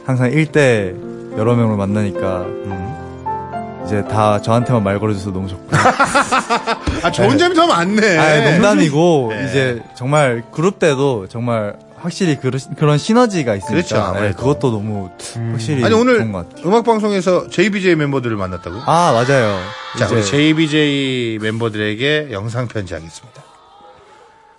항상 0.07 0.31
1대 0.31 1.37
여러 1.37 1.57
명을 1.57 1.77
만나니까 1.77 2.43
음. 2.43 3.83
이제 3.85 4.05
다 4.05 4.41
저한테만 4.41 4.83
말 4.83 4.99
걸어줘서 5.01 5.33
너무 5.33 5.49
좋고. 5.49 5.69
아, 7.03 7.11
좋은 7.11 7.37
점이 7.37 7.55
더 7.55 7.67
많네. 7.67 8.17
아, 8.17 8.51
농담이고 8.53 9.29
네. 9.35 9.45
이제 9.49 9.83
정말 9.97 10.45
그룹 10.53 10.79
때도 10.79 11.27
정말 11.29 11.77
확실히 11.97 12.37
그런, 12.37 12.61
그런 12.77 12.99
시너지가 12.99 13.57
있으니까 13.57 13.73
그렇죠, 13.75 13.97
아무래도. 13.97 14.27
네, 14.29 14.33
그것도 14.35 14.71
너무 14.71 15.11
확실히 15.53 15.85
아니, 15.85 15.95
오늘 15.95 16.19
좋은 16.19 16.31
것 16.33 16.49
같아요. 16.49 16.69
음악 16.69 16.85
방송에서 16.85 17.49
JBJ 17.49 17.97
멤버들을 17.97 18.37
만났다고 18.37 18.77
요? 18.77 18.83
아 18.87 19.13
맞아요. 19.13 19.59
자, 19.99 20.09
우리 20.11 20.25
JBJ 20.25 21.39
멤버들에게 21.43 22.29
영상 22.31 22.69
편지하겠습니다. 22.69 23.43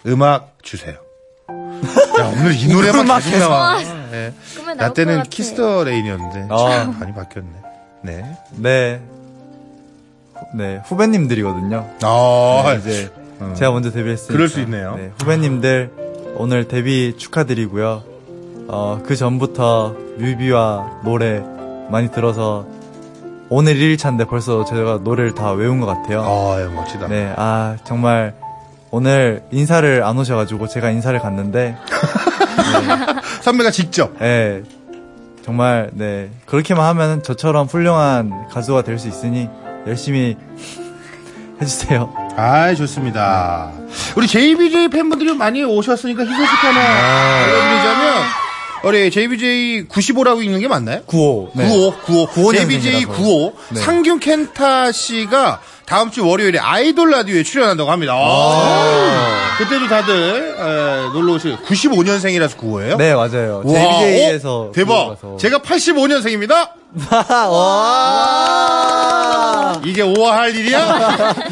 음악 0.07 0.57
주세요. 0.61 0.95
야, 1.49 2.33
오늘 2.33 2.55
이 2.55 2.67
노래만 2.67 3.05
계속 3.21 3.39
나와. 3.39 3.79
네. 4.11 4.33
나 4.77 4.93
때는. 4.93 5.23
Kiss 5.23 5.58
the 5.58 5.83
Rain이었는데 5.83 6.47
아. 6.49 6.57
참 6.69 6.99
많이 6.99 7.13
바뀌었네. 7.13 7.49
네. 8.03 8.37
네. 8.51 9.01
네, 10.53 10.81
후배님들이거든요. 10.85 11.89
아, 12.03 12.63
네, 12.67 12.77
이제 12.79 13.11
제가 13.55 13.71
먼저 13.71 13.91
데뷔했으니까. 13.91 14.33
그럴 14.33 14.49
수 14.49 14.59
있네요. 14.61 14.95
네, 14.95 15.11
후배님들 15.19 15.91
오늘 16.35 16.67
데뷔 16.67 17.15
축하드리고요. 17.17 18.03
어, 18.67 19.01
그 19.05 19.15
전부터 19.15 19.95
뮤비와 20.17 21.01
노래 21.03 21.41
많이 21.89 22.11
들어서 22.11 22.65
오늘 23.49 23.75
1일차인데 23.75 24.27
벌써 24.29 24.63
제가 24.65 24.99
노래를 25.03 25.33
다 25.33 25.51
외운 25.51 25.79
것 25.79 25.87
같아요. 25.87 26.21
아, 26.23 26.61
예, 26.61 26.65
멋지다. 26.67 27.07
네, 27.07 27.33
아, 27.35 27.77
정말 27.83 28.35
오늘 28.91 29.43
인사를 29.51 30.03
안 30.03 30.17
오셔가지고 30.17 30.67
제가 30.67 30.89
인사를 30.91 31.17
갔는데, 31.19 31.75
선배가 33.41 33.71
직접. 33.71 34.17
네, 34.19 34.63
정말, 35.43 35.89
네, 35.93 36.29
그렇게만 36.45 36.85
하면 36.85 37.23
저처럼 37.23 37.67
훌륭한 37.67 38.47
가수가 38.51 38.83
될 38.83 38.97
수 38.99 39.07
있으니 39.07 39.49
열심히 39.87 40.35
해주세요. 41.61 42.13
아, 42.37 42.73
좋습니다. 42.75 43.71
우리 44.15 44.27
JBJ 44.27 44.89
팬분들이 44.89 45.33
많이 45.33 45.63
오셨으니까 45.63 46.23
희소식 46.23 46.63
하나 46.63 46.79
아. 46.79 47.43
알려드리자면, 47.43 48.23
우리 48.83 49.09
JBJ 49.11 49.87
95라고 49.87 50.43
읽는 50.43 50.59
게 50.59 50.67
맞나요? 50.67 51.01
95. 51.07 51.51
네. 51.55 51.67
95, 51.67 51.91
95. 52.05 52.27
95 52.27 52.53
JBJ 52.53 52.91
년생이라서. 52.93 53.07
95. 53.23 53.53
네. 53.69 53.79
상균 53.81 54.19
켄타 54.19 54.91
씨가 54.91 55.61
다음 55.87 56.11
주 56.11 56.27
월요일에 56.27 56.59
아이돌 56.59 57.09
라디오에 57.11 57.43
출연한다고 57.43 57.89
합니다. 57.89 58.11
아. 58.13 59.55
그때도 59.57 59.87
다들 59.87 60.55
에, 60.59 61.13
놀러 61.13 61.35
오세요. 61.35 61.55
95년생이라서 61.65 62.57
95예요? 62.57 62.97
네, 62.97 63.15
맞아요. 63.15 63.63
JBJ에서. 63.65 64.73
대박. 64.75 65.15
제가 65.39 65.59
85년생입니다. 65.59 66.71
이게 69.85 70.01
오화할 70.01 70.55
일이야? 70.55 71.33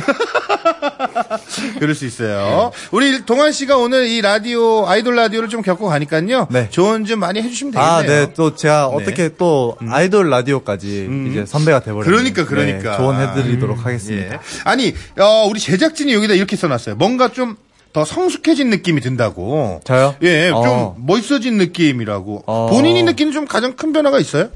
그럴 1.80 1.96
수 1.96 2.06
있어요. 2.06 2.72
우리 2.92 3.26
동환 3.26 3.52
씨가 3.52 3.78
오늘 3.78 4.08
이 4.08 4.22
라디오 4.22 4.88
아이돌 4.88 5.16
라디오를 5.16 5.50
좀 5.50 5.62
겪고 5.62 5.88
가니까요. 5.88 6.48
네. 6.50 6.70
조언 6.70 7.06
좀 7.06 7.20
많이 7.20 7.42
해주시면 7.42 7.74
되겠네요. 7.74 7.94
아, 7.94 8.02
네. 8.04 8.34
또 8.34 8.56
제가 8.56 8.90
네. 8.92 8.96
어떻게 8.96 9.30
또 9.38 9.78
아이돌 9.90 10.30
라디오까지 10.30 11.10
이제 11.32 11.46
선배가 11.46 11.82
돼버렸네요. 11.82 12.06
그러니까, 12.06 12.46
그러니까. 12.46 12.92
네, 12.92 12.98
조언해드리도록 12.98 13.86
하겠습니다. 13.86 14.25
예. 14.34 14.40
아니, 14.64 14.94
어, 15.20 15.46
우리 15.50 15.60
제작진이 15.60 16.14
여기다 16.14 16.34
이렇게 16.34 16.56
써놨어요. 16.56 16.96
뭔가 16.96 17.32
좀 17.32 17.58
더 17.96 18.04
성숙해진 18.04 18.70
느낌이 18.72 19.00
든다고. 19.00 19.80
저요? 19.86 20.16
예, 20.22 20.50
좀 20.50 20.58
어. 20.58 20.96
멋있어진 21.00 21.58
느낌이라고. 21.58 22.44
어. 22.46 22.68
본인이 22.70 23.04
느끼는 23.04 23.32
좀 23.32 23.46
가장 23.46 23.78
큰 23.78 23.94
변화가 23.94 24.20
있어요? 24.20 24.50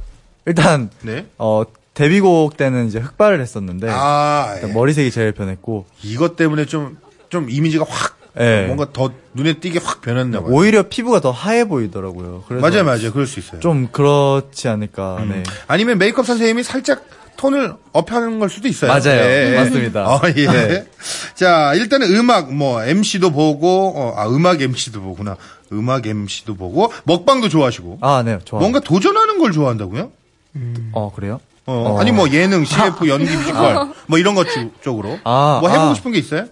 일단, 0.45 0.89
네. 1.03 1.25
어, 1.37 1.63
데뷔곡 1.93 2.57
때는 2.57 2.87
이제 2.87 2.99
흑발을 2.99 3.39
했었는데, 3.39 3.87
아, 3.89 4.57
예. 4.61 4.67
머리색이 4.67 5.11
제일 5.11 5.31
변했고, 5.31 5.85
이것 6.03 6.35
때문에 6.35 6.65
좀, 6.65 6.97
좀 7.29 7.49
이미지가 7.49 7.85
확, 7.87 8.17
예. 8.41 8.65
뭔가 8.65 8.91
더 8.91 9.13
눈에 9.33 9.53
띄게 9.53 9.79
확 9.85 10.01
변했나 10.01 10.41
봐요. 10.41 10.49
오히려 10.53 10.83
피부가 10.89 11.21
더 11.21 11.31
하얘 11.31 11.63
보이더라고요. 11.63 12.43
그래서 12.45 12.61
맞아요, 12.67 12.83
맞아요. 12.83 13.13
그럴 13.13 13.25
수 13.25 13.39
있어요. 13.39 13.61
좀 13.61 13.87
그렇지 13.89 14.67
않을까, 14.67 15.25
네. 15.29 15.43
아니면 15.65 15.97
메이크업 15.97 16.25
선생님이 16.27 16.63
살짝 16.63 17.05
톤을 17.39 17.73
업하는 17.93 18.37
걸 18.39 18.49
수도 18.49 18.67
있어요. 18.67 18.91
맞아요. 18.91 19.55
맞습니다. 19.55 20.13
어, 20.13 20.21
예. 20.35 20.45
네. 20.45 20.85
자, 21.35 21.73
일단은 21.73 22.13
음악, 22.13 22.53
뭐, 22.53 22.83
MC도 22.83 23.31
보고, 23.31 23.93
어, 23.95 24.13
아, 24.17 24.27
음악 24.27 24.61
MC도 24.61 24.99
보구나. 25.01 25.37
음악 25.71 26.05
MC도 26.05 26.55
보고, 26.55 26.91
먹방도 27.05 27.47
좋아하시고. 27.47 27.99
아, 28.01 28.23
네, 28.25 28.39
좋아. 28.43 28.59
뭔가 28.59 28.81
도전하는 28.81 29.39
걸 29.39 29.53
좋아한다고요? 29.53 30.11
어, 30.91 31.13
그래요? 31.15 31.39
어, 31.65 31.93
어. 31.95 31.99
아니, 32.01 32.11
뭐, 32.11 32.29
예능, 32.29 32.65
CF, 32.67 33.07
연기, 33.07 33.33
뮤지컬, 33.33 33.87
뭐, 34.07 34.19
이런 34.19 34.35
것 34.35 34.49
쪽- 34.51 34.81
쪽으로. 34.81 35.17
아, 35.23 35.59
뭐, 35.61 35.69
해보고 35.69 35.91
아. 35.91 35.93
싶은 35.93 36.11
게 36.11 36.19
있어요? 36.19 36.45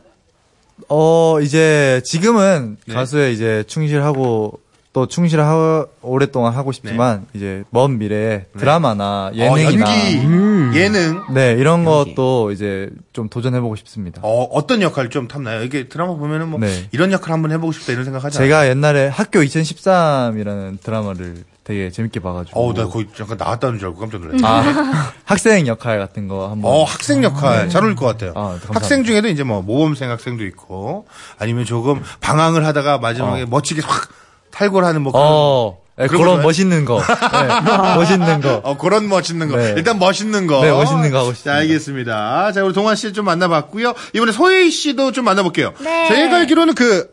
어, 0.87 1.39
이제, 1.41 2.01
지금은 2.05 2.77
네. 2.85 2.93
가수에 2.93 3.33
이제 3.33 3.65
충실하고, 3.67 4.57
또 4.97 5.05
충실하, 5.05 5.85
오랫동안 6.01 6.53
하고 6.53 6.71
싶지만, 6.71 7.27
이제, 7.35 7.63
먼 7.69 7.99
미래에 7.99 8.45
드라마나 8.57 9.29
네. 9.31 9.47
어, 9.47 9.55
예능이나, 9.55 9.85
연기, 9.91 10.79
예능. 10.79 11.21
네, 11.35 11.51
이런 11.51 11.85
것도 11.85 12.51
이제 12.51 12.89
좀 13.13 13.29
도전해보고 13.29 13.75
싶습니다. 13.75 14.21
어, 14.23 14.45
어떤 14.45 14.81
역할 14.81 15.11
좀 15.11 15.27
탐나요? 15.27 15.61
이게 15.61 15.87
드라마 15.87 16.15
보면은 16.15 16.49
뭐, 16.49 16.59
네. 16.59 16.87
이런 16.91 17.11
역할 17.11 17.31
한번 17.31 17.51
해보고 17.51 17.73
싶다 17.73 17.93
이런 17.93 18.05
생각 18.05 18.23
하지 18.23 18.39
않아요? 18.39 18.49
제가 18.49 18.69
옛날에 18.69 19.07
학교 19.07 19.37
2013이라는 19.41 20.81
드라마를 20.81 21.43
되게 21.63 21.91
재밌게 21.91 22.19
봐가지고. 22.19 22.59
어우, 22.59 22.73
나 22.73 22.87
거의 22.87 23.05
잠깐 23.15 23.37
나왔다는 23.37 23.77
줄 23.77 23.89
알고 23.89 23.99
깜짝 23.99 24.21
놀랐어. 24.21 24.47
아, 24.47 25.11
학생 25.25 25.67
역할 25.67 25.99
같은 25.99 26.27
거 26.27 26.49
한번. 26.49 26.71
어, 26.71 26.83
학생 26.85 27.21
역할 27.23 27.69
잘 27.69 27.83
어울릴 27.83 27.95
것 27.95 28.07
같아요. 28.07 28.33
아. 28.35 28.57
학생 28.69 29.03
중에도 29.03 29.27
이제 29.27 29.43
뭐 29.43 29.61
모범생 29.61 30.09
학생도 30.09 30.43
있고 30.45 31.05
아니면 31.37 31.65
조금 31.65 32.01
방황을 32.19 32.65
하다가 32.65 32.97
마지막에 32.97 33.45
멋지게 33.45 33.81
확 33.85 34.09
탈골 34.57 34.83
하는 34.85 35.01
뭐 35.03 35.11
그런 35.11 35.25
어, 35.27 35.77
네, 35.97 36.07
그런 36.07 36.41
멋있는 36.41 36.83
거. 36.85 36.99
네, 36.99 37.47
멋있는 37.95 38.41
거. 38.41 38.61
어, 38.63 38.75
그런 38.77 39.07
멋있는 39.07 39.49
거. 39.49 39.57
네. 39.57 39.73
일단 39.77 39.99
멋있는 39.99 40.47
거. 40.47 40.61
네, 40.61 40.71
멋있는 40.71 41.11
거 41.11 41.19
하고 41.19 41.29
자, 41.29 41.35
싶습니다. 41.35 41.57
알겠습니다. 41.59 42.51
자, 42.53 42.63
우리 42.63 42.73
동환 42.73 42.95
씨 42.95 43.13
좀 43.13 43.25
만나봤고요. 43.25 43.93
이번에 44.13 44.31
소희 44.31 44.71
씨도 44.71 45.11
좀 45.11 45.25
만나볼게요. 45.25 45.73
네. 45.79 46.07
저희가 46.07 46.37
알기로는 46.37 46.73
그 46.75 47.09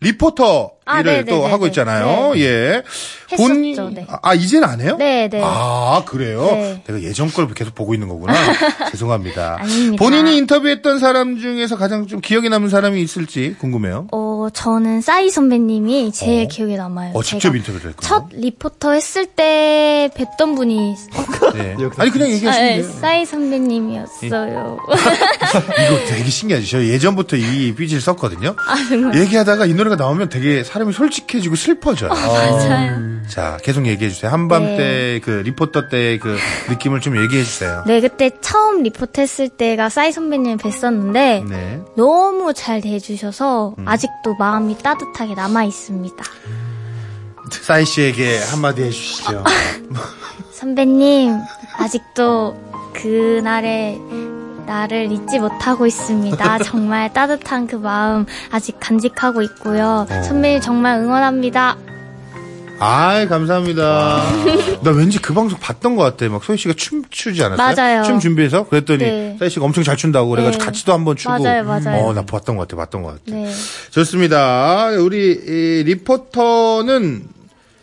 리포터 0.00 0.72
아, 0.84 1.00
일을 1.00 1.12
네네네네. 1.24 1.30
또 1.30 1.46
하고 1.46 1.66
있잖아요. 1.68 2.32
예. 2.36 2.82
했었죠, 3.32 3.90
네. 3.90 4.06
아, 4.22 4.34
이제는 4.34 4.68
안 4.68 4.80
해요? 4.82 4.96
네, 4.98 5.28
네. 5.28 5.40
아, 5.42 6.02
그래요? 6.06 6.42
네. 6.44 6.82
내가 6.86 7.02
예전 7.02 7.28
걸 7.32 7.48
계속 7.54 7.74
보고 7.74 7.94
있는 7.94 8.06
거구나. 8.08 8.34
죄송합니다. 8.92 9.56
아닙니다. 9.60 9.96
본인이 10.04 10.36
인터뷰했던 10.36 10.98
사람 10.98 11.38
중에서 11.38 11.76
가장 11.76 12.06
좀 12.06 12.20
기억에 12.20 12.48
남는 12.50 12.68
사람이 12.68 13.00
있을지 13.02 13.56
궁금해요. 13.58 14.08
어, 14.12 14.25
저는 14.52 15.00
싸이 15.00 15.30
선배님이 15.30 16.12
제일 16.12 16.48
기억에 16.48 16.76
남아요. 16.76 17.12
어, 17.14 17.22
직접 17.22 17.54
인터뷰를 17.54 17.90
했구나. 17.90 18.08
첫 18.08 18.24
리포터 18.32 18.92
했을 18.92 19.26
때 19.26 20.10
뵀던 20.14 20.56
분이 20.56 20.94
네. 21.54 21.76
아니, 21.96 22.10
그냥 22.10 22.28
아, 22.28 22.30
얘기하시면 22.32 22.68
네, 22.68 22.82
돼요. 22.82 22.92
싸이 23.00 23.24
선배님이었어요. 23.26 24.78
이거 24.86 26.06
되게 26.08 26.30
신기하지. 26.30 26.70
저 26.70 26.84
예전부터 26.84 27.36
이 27.36 27.74
삐지를 27.74 28.00
썼거든요. 28.00 28.54
아, 28.58 29.16
얘기하다가 29.16 29.66
이 29.66 29.74
노래가 29.74 29.96
나오면 29.96 30.28
되게 30.28 30.64
사람이 30.64 30.92
솔직해지고 30.92 31.56
슬퍼져요. 31.56 32.10
맞아요. 32.10 33.16
자, 33.28 33.58
계속 33.62 33.86
얘기해 33.86 34.10
주세요. 34.10 34.30
한밤 34.30 34.64
네. 34.64 34.76
때그 35.20 35.42
리포터 35.44 35.88
때의 35.88 36.18
그 36.18 36.36
느낌을 36.68 37.00
좀 37.00 37.16
얘기해 37.22 37.42
주세요. 37.42 37.82
네, 37.86 38.00
그때 38.00 38.30
처음 38.40 38.82
리포트 38.82 39.20
했을 39.20 39.48
때가 39.48 39.88
싸이 39.88 40.12
선배님을 40.12 40.58
뵀었는데 40.58 41.48
네. 41.48 41.80
너무 41.96 42.52
잘 42.54 42.80
대해주셔서 42.80 43.74
음. 43.78 43.88
아직도 43.88 44.25
마음이 44.34 44.78
따뜻하게 44.78 45.34
남아 45.34 45.64
있습니다. 45.64 46.24
싸이 47.50 47.84
씨에게 47.84 48.38
한마디 48.38 48.82
해 48.82 48.90
주시죠. 48.90 49.44
선배님, 50.52 51.38
아직도 51.78 52.56
그날의 52.94 54.00
나를 54.66 55.12
잊지 55.12 55.38
못하고 55.38 55.86
있습니다. 55.86 56.58
정말 56.64 57.12
따뜻한 57.12 57.66
그 57.66 57.76
마음 57.76 58.26
아직 58.50 58.78
간직하고 58.80 59.42
있고요. 59.42 60.06
어. 60.10 60.22
선배님 60.22 60.60
정말 60.60 60.98
응원합니다. 60.98 61.76
아이, 62.78 63.26
감사합니다. 63.26 64.22
나 64.82 64.90
왠지 64.90 65.18
그 65.18 65.32
방송 65.32 65.58
봤던 65.58 65.96
것 65.96 66.02
같아. 66.02 66.28
막 66.28 66.44
소희 66.44 66.58
씨가 66.58 66.74
춤 66.76 67.02
추지 67.10 67.42
않았어요? 67.42 67.74
맞아요. 67.74 68.02
춤 68.04 68.18
준비해서? 68.20 68.68
그랬더니 68.68 68.98
네. 69.04 69.36
싸이 69.40 69.48
씨가 69.48 69.64
엄청 69.64 69.82
잘 69.82 69.96
춘다고 69.96 70.28
그래가지고 70.28 70.60
네. 70.62 70.66
같이도 70.66 70.92
한번 70.92 71.16
추고. 71.16 71.38
맞아요, 71.42 71.64
맞아요. 71.64 72.04
어, 72.04 72.12
나 72.12 72.22
봤던 72.26 72.56
것 72.56 72.68
같아, 72.68 72.76
봤던 72.76 73.02
것 73.02 73.08
같아. 73.24 73.36
네. 73.36 73.50
좋습니다. 73.90 74.88
우리 75.00 75.32
이 75.32 75.82
리포터는 75.84 77.22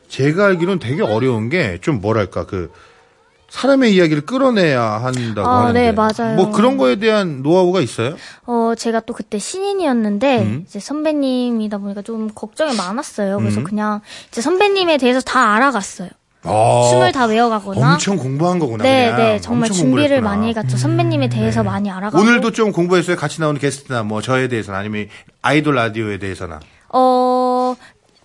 제가 0.10 0.46
알기로는 0.46 0.78
되게 0.80 1.02
어려운 1.02 1.50
게 1.50 1.80
좀 1.82 2.00
뭐랄까 2.00 2.46
그 2.46 2.70
사람의 3.54 3.94
이야기를 3.94 4.26
끌어내야 4.26 4.82
한다고 4.82 5.48
아, 5.48 5.62
하는데 5.62 5.80
네, 5.80 5.92
맞아요. 5.92 6.36
뭐 6.36 6.52
그런 6.52 6.76
거에 6.76 6.96
대한 6.96 7.44
노하우가 7.44 7.82
있어요? 7.82 8.16
어, 8.48 8.74
제가 8.76 9.02
또 9.02 9.14
그때 9.14 9.38
신인이었는데, 9.38 10.42
음. 10.42 10.64
이제 10.68 10.80
선배님이다 10.80 11.78
보니까 11.78 12.02
좀 12.02 12.30
걱정이 12.34 12.76
많았어요. 12.76 13.38
그래서 13.38 13.60
음. 13.60 13.64
그냥, 13.64 14.02
이제 14.30 14.42
선배님에 14.42 14.98
대해서 14.98 15.22
다 15.22 15.54
알아갔어요. 15.54 16.10
어, 16.46 16.88
춤을 16.90 17.12
다 17.12 17.26
외워가거나. 17.26 17.94
엄청 17.94 18.18
공부한 18.18 18.58
거구나. 18.58 18.84
네, 18.84 19.12
그냥. 19.12 19.18
네, 19.18 19.40
정말 19.40 19.70
준비를 19.70 20.22
많이 20.22 20.48
했구나. 20.48 20.62
해갔죠. 20.62 20.78
선배님에 20.78 21.30
대해서 21.30 21.64
많이 21.64 21.92
알아가고. 21.92 22.22
오늘도 22.24 22.52
좀 22.54 22.72
공부했어요. 22.72 23.16
같이 23.16 23.40
나오는 23.40 23.62
게스트나 23.62 24.02
뭐 24.02 24.22
저에 24.24 24.48
대해서나 24.48 24.80
아니면 24.80 25.10
아이돌 25.44 25.76
라디오에 25.76 26.18
대해서나. 26.18 26.60
어, 26.90 27.76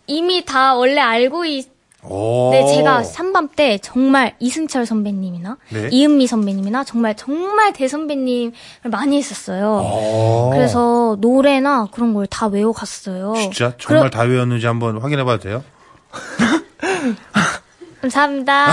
이미 0.07 0.45
다 0.47 0.75
원래 0.75 1.03
알고 1.03 1.45
있, 1.45 1.67
오. 1.67 1.78
네, 2.03 2.65
제가 2.77 3.03
3반 3.03 3.49
때 3.57 3.79
정말 3.83 4.35
이승철 4.39 4.87
선배님이나 4.87 5.57
네. 5.71 5.89
이은미 5.91 6.27
선배님이나 6.29 6.85
정말 6.85 7.17
정말 7.17 7.73
대선배님을 7.73 8.53
많이 8.85 9.19
했었어요. 9.19 9.81
오. 9.83 10.51
그래서 10.53 11.17
노래나 11.21 11.89
그런 11.93 12.15
걸 12.15 12.27
다 12.31 12.47
외워갔어요. 12.47 13.35
진짜 13.37 13.73
정말 13.79 14.09
그러- 14.09 14.11
다 14.11 14.23
외웠는지 14.23 14.67
한번 14.67 14.99
확인해봐도 14.99 15.43
돼요? 15.43 15.65
감사합니다. 18.01 18.67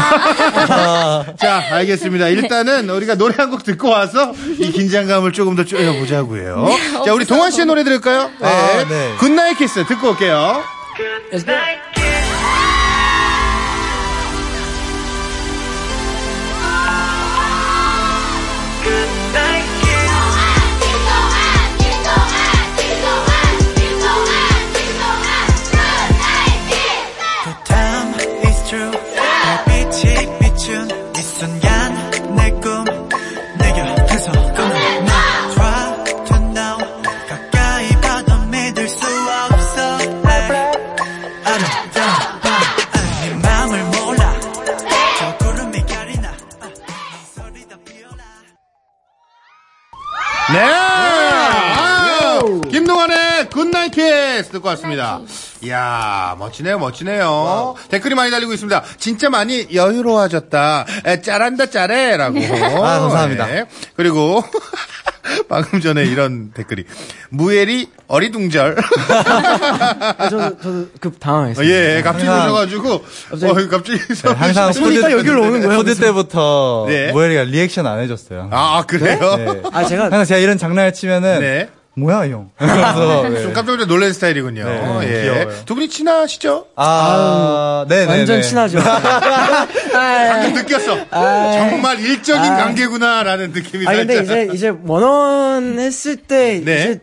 자, 1.38 1.64
알겠습니다. 1.72 2.28
일단은 2.28 2.90
우리가 2.92 3.16
노래 3.16 3.34
한 3.38 3.50
곡 3.50 3.64
듣고 3.64 3.90
와서 3.90 4.34
이 4.60 4.72
긴장감을 4.72 5.32
조금 5.34 5.56
더 5.56 5.64
줄여보자고요. 5.66 6.68
자, 7.06 7.14
우리 7.14 7.26
동한 7.26 7.50
씨의 7.50 7.66
노래 7.66 7.84
들을까요? 7.84 8.30
네. 8.40 8.48
아, 8.48 8.86
네. 8.88 9.16
Good 9.20 9.37
Night 9.37 9.58
Kiss 9.58 9.84
듣고 9.86 10.10
올게요. 10.10 10.62
키스 54.76 54.82
듣고 54.82 54.92
왔습니다. 54.96 55.22
이야, 55.64 56.36
멋지네요, 56.38 56.80
멋지네요. 56.80 57.76
댓글이 57.90 58.16
많이 58.16 58.32
달리고 58.32 58.54
있습니다. 58.54 58.84
진짜 58.98 59.30
많이 59.30 59.68
여유로워졌다. 59.74 60.86
에, 61.06 61.22
잘한다, 61.22 61.68
잘해. 61.68 62.18
라고. 62.18 62.40
아, 62.40 63.00
감사합니다. 63.00 63.46
네. 63.48 63.66
그리고, 63.96 64.44
방금 65.50 65.82
전에 65.82 66.04
이런 66.04 66.52
댓글이. 66.52 66.86
무엘이 67.30 67.90
어리둥절. 68.08 68.76
아, 70.18 70.30
저도, 70.30 70.58
저도 70.62 70.88
급 71.00 71.20
당황했어요. 71.20 71.68
예, 71.68 72.02
갑자기 72.04 72.30
오셔가지고, 72.30 72.94
어, 72.94 73.68
갑자기. 73.70 74.00
네, 74.00 74.32
항상 74.34 74.72
딱 74.72 75.12
여기로 75.12 75.42
오는 75.42 75.62
거예요, 75.62 75.78
코드 75.78 75.96
때부터 75.96 76.86
네. 76.88 77.12
무엘이가 77.12 77.44
리액션 77.46 77.88
안 77.88 78.00
해줬어요. 78.02 78.50
아, 78.52 78.84
그래요? 78.86 79.36
네. 79.38 79.62
아, 79.72 79.84
제가 79.84 80.04
항상 80.06 80.26
제가 80.26 80.40
이런 80.40 80.58
장난을 80.58 80.94
치면은 80.94 81.40
네. 81.40 81.70
뭐야 81.98 82.30
형. 82.30 82.50
그래서 82.58 83.30
네. 83.30 83.42
좀 83.42 83.54
깜짝 83.54 83.86
놀란 83.88 84.12
스타일이군요. 84.14 84.66
네, 84.66 85.08
예. 85.08 85.22
귀여워요. 85.24 85.66
두 85.66 85.76
분이 85.76 85.90
친하시죠? 85.90 86.68
아, 86.76 87.86
네, 87.88 88.06
네, 88.06 88.06
완전 88.06 88.36
네. 88.38 88.42
친하죠. 88.42 88.80
방금 89.94 90.54
느꼈어. 90.54 91.10
정말 91.10 92.00
일적인 92.00 92.52
아. 92.52 92.58
관계구나라는 92.58 93.52
느낌이 93.52 93.88
아 93.88 93.94
근데. 93.94 94.20
이제 94.22 94.50
이제 94.54 94.74
원원 94.86 95.80
했을 95.80 96.18
때 96.18 96.62
네. 96.64 96.74
이제 96.76 97.00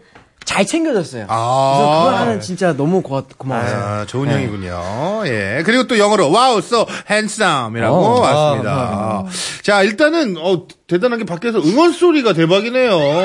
잘 0.53 0.67
챙겨줬어요. 0.67 1.25
아. 1.29 1.75
그래서 1.77 2.05
그거 2.05 2.17
하는 2.17 2.41
진짜 2.43 2.77
너무 2.77 3.01
고, 3.01 3.23
고마워요. 3.38 3.75
아, 3.75 4.05
좋은 4.07 4.31
형이군요. 4.31 5.23
예. 5.25 5.62
그리고 5.65 5.87
또 5.87 5.99
영어로 5.99 6.31
wow, 6.31 6.59
so 6.59 6.85
handsome이라고 7.11 7.97
어, 7.97 8.21
왔습니다. 8.21 8.71
아, 8.71 9.25
자, 9.62 9.83
일단은 9.83 10.37
어, 10.38 10.67
대단한 10.87 11.19
게 11.19 11.25
밖에서 11.25 11.59
응원 11.59 11.93
소리가 11.93 12.35
대박이네요. 12.35 12.91
어, 12.95 13.23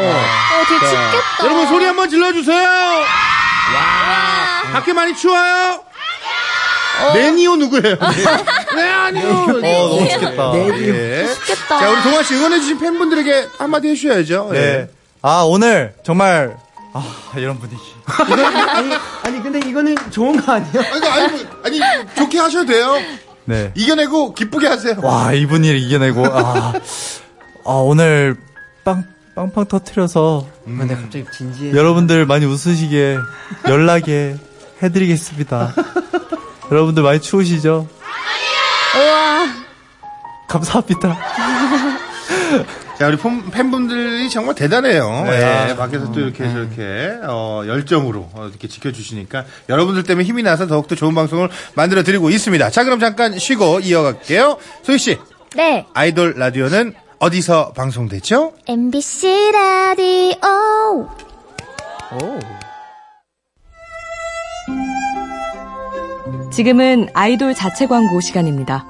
되게 0.69 0.79
춥겠다. 0.79 1.43
여러분 1.43 1.67
소리 1.67 1.83
한번 1.83 2.09
질러 2.09 2.31
주세요. 2.31 2.65
와. 2.65 4.71
밖에 4.71 4.93
많이 4.93 5.13
추워요? 5.13 5.81
네니오 7.13 7.57
누구예요? 7.57 7.95
네, 7.95 7.99
네 8.75 8.89
아니요. 8.89 9.29
어, 9.29 9.45
너무 9.47 10.09
좋겠다. 10.09 10.53
예. 10.55 11.25
춥겠다. 11.27 11.79
자, 11.79 11.89
우리 11.91 12.01
동환 12.03 12.23
씨 12.23 12.35
응원해주신 12.35 12.79
팬분들에게 12.79 13.47
한마디 13.57 13.89
해주셔야죠. 13.89 14.51
예. 14.53 14.59
네. 14.59 14.87
아, 15.21 15.43
오늘 15.45 15.93
정말, 16.03 16.55
아, 16.93 17.03
이런 17.35 17.59
분위기. 17.59 17.81
아니 18.05 18.93
아니 19.23 19.43
근데 19.43 19.59
이거는 19.67 19.95
좋은 20.09 20.39
거 20.41 20.53
아니에요? 20.53 20.81
아니, 20.93 21.07
아니, 21.63 21.81
아니, 21.83 22.15
좋게 22.15 22.39
하셔도 22.39 22.65
돼요. 22.65 22.97
네. 23.45 23.71
이겨내고 23.75 24.33
기쁘게 24.33 24.67
하세요. 24.67 24.95
와, 25.01 25.31
이분이 25.31 25.69
이겨내고, 25.79 26.25
아, 26.25 26.73
아 27.65 27.71
오늘 27.71 28.35
빵, 28.83 29.05
빵빵 29.35 29.67
터트려서 29.67 30.47
근데 30.65 30.95
갑자기 30.95 31.25
진지해. 31.31 31.71
여러분들 31.73 32.25
많이 32.25 32.45
웃으시게 32.45 33.17
연락에 33.67 34.35
해드리겠습니다. 34.83 35.73
여러분들 36.71 37.03
많이 37.03 37.21
추우시죠? 37.21 37.87
우와. 38.95 39.45
감사합니다. 40.47 41.17
자, 42.97 43.07
우리 43.07 43.17
팬- 43.17 43.51
팬분들이 43.51 44.27
정말 44.29 44.55
대단해요. 44.55 45.23
네. 45.25 45.69
예, 45.69 45.75
밖에서 45.75 46.11
또 46.11 46.19
이렇게 46.19 46.49
저렇게, 46.51 47.19
어, 47.27 47.61
열정으로 47.67 48.27
어, 48.33 48.47
이렇게 48.49 48.67
지켜주시니까 48.67 49.45
여러분들 49.69 50.01
때문에 50.03 50.25
힘이 50.25 50.41
나서 50.41 50.65
더욱더 50.65 50.95
좋은 50.95 51.13
방송을 51.13 51.49
만들어 51.75 52.01
드리고 52.01 52.31
있습니다. 52.31 52.71
자, 52.71 52.83
그럼 52.83 52.99
잠깐 52.99 53.37
쉬고 53.37 53.81
이어갈게요. 53.81 54.57
소희씨, 54.81 55.19
네. 55.55 55.85
아이돌 55.93 56.35
라디오는 56.37 56.93
어디서 57.19 57.73
방송되죠? 57.73 58.53
MBC 58.67 59.51
라디오. 59.53 61.07
지금은 66.51 67.07
아이돌 67.13 67.53
자체 67.53 67.85
광고 67.85 68.19
시간입니다. 68.21 68.85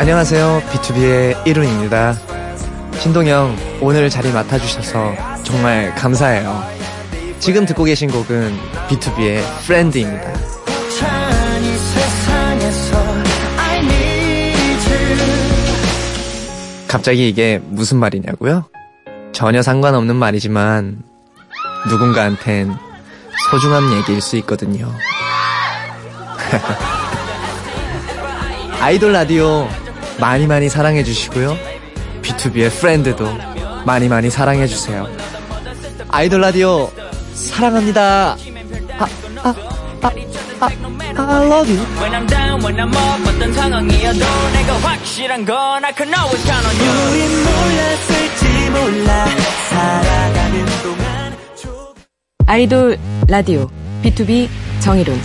안녕하세요. 0.00 0.62
B2B의 0.70 1.46
이룬입니다. 1.46 2.14
신동영, 3.00 3.54
오늘 3.82 4.08
자리 4.08 4.32
맡아주셔서 4.32 5.42
정말 5.44 5.94
감사해요. 5.94 6.64
지금 7.38 7.66
듣고 7.66 7.84
계신 7.84 8.10
곡은 8.10 8.56
B2B의 8.88 9.42
프렌드입니다. 9.66 10.32
갑자기 16.88 17.28
이게 17.28 17.60
무슨 17.62 17.98
말이냐고요? 17.98 18.64
전혀 19.32 19.60
상관없는 19.60 20.16
말이지만 20.16 21.02
누군가한텐 21.90 22.74
소중한 23.50 23.92
얘기일 23.98 24.22
수 24.22 24.38
있거든요. 24.38 24.90
아이돌 28.80 29.12
라디오 29.12 29.68
많이 30.20 30.46
많이 30.46 30.68
사랑해 30.68 31.02
주시고요. 31.02 31.56
B2B의 32.22 32.70
프렌드도 32.70 33.26
많이 33.84 34.08
많이 34.08 34.30
사랑해 34.30 34.66
주세요. 34.66 35.08
아이돌 36.08 36.40
라디오 36.40 36.90
사랑합니다. 37.34 38.36
아, 38.98 39.06
아, 39.42 39.54
아, 40.02 40.10
아, 40.60 40.66
I 41.16 41.46
love 41.46 41.68
you. 41.68 41.86
When 41.98 42.12
I'm 42.12 42.28
down, 42.28 42.62
when 42.62 42.76
I'm 42.76 42.94
up, 42.94 43.28
어떤 43.28 43.52
상황이어도 43.52 44.18
내가 44.18 44.74
확실한 44.74 45.44
건 45.44 45.84
I 45.84 45.92
can 45.96 46.12
always 46.12 46.44
count 46.44 46.66
on 46.66 46.76
you. 46.76 47.10
우린 47.10 47.44
몰랐을지 47.44 48.70
몰라 48.70 49.26
살아가는 49.70 50.66
동안 50.82 51.36
아이돌 52.46 52.98
라디오 53.28 53.70
BTOB 54.02 54.48
정일훈 54.80 55.18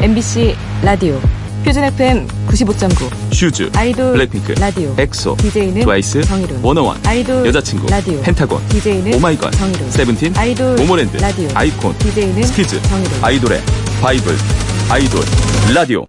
MBC 0.00 0.56
라디오 0.82 1.20
표준 1.64 1.84
FM 1.84 2.26
95.9 2.48 3.34
슈주, 3.34 3.70
아이돌 3.74 4.12
블랙핑크, 4.12 4.52
라디오 4.58 4.94
엑소, 4.98 5.36
DJ는 5.36 5.82
트와이스, 5.82 6.22
정일훈 6.22 6.60
워너원, 6.62 6.98
아이돌 7.06 7.46
여자친구, 7.46 7.86
라디오 7.88 8.20
펜타곤, 8.22 8.66
DJ는 8.68 9.14
오마이걸, 9.14 9.50
정일훈 9.52 9.90
세븐틴, 9.90 10.36
아이돌 10.36 10.76
모모랜드, 10.76 11.16
라디오 11.18 11.48
아이콘, 11.54 11.96
DJ는 11.98 12.42
스키즈, 12.44 12.80
정일훈 12.82 13.24
아이돌의 13.24 13.60
바이블, 14.00 14.34
아이돌, 14.88 15.20
라디오. 15.74 16.06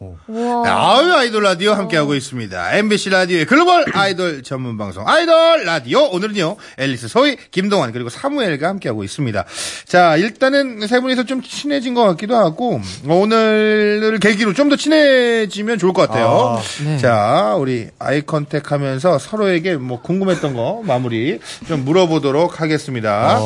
우와. 0.00 0.96
아유 0.98 1.12
아이돌 1.12 1.42
라디오 1.42 1.72
함께하고 1.74 2.14
있습니다. 2.14 2.74
MBC 2.78 3.10
라디오의 3.10 3.44
글로벌 3.44 3.84
아이돌 3.92 4.42
전문 4.42 4.78
방송 4.78 5.06
아이돌 5.06 5.64
라디오 5.66 6.08
오늘은요 6.08 6.56
엘리스 6.78 7.06
소희 7.08 7.36
김동한 7.50 7.92
그리고 7.92 8.08
사무엘과 8.08 8.66
함께하고 8.66 9.04
있습니다. 9.04 9.44
자 9.86 10.16
일단은 10.16 10.86
세 10.86 11.00
분이서 11.00 11.24
좀 11.24 11.42
친해진 11.42 11.92
것 11.92 12.04
같기도 12.04 12.34
하고 12.34 12.80
오늘을 13.06 14.18
계기로 14.20 14.54
좀 14.54 14.70
더 14.70 14.76
친해지면 14.76 15.78
좋을 15.78 15.92
것 15.92 16.08
같아요. 16.08 16.60
자 16.98 17.56
우리 17.58 17.88
아이 17.98 18.22
컨택 18.22 18.70
하면서 18.70 19.18
서로에게 19.18 19.74
뭐 19.76 20.00
궁금했던 20.00 20.54
거 20.54 20.80
마무리 20.84 21.40
좀 21.66 21.84
물어보도록 21.84 22.60
하겠습니다. 22.60 23.38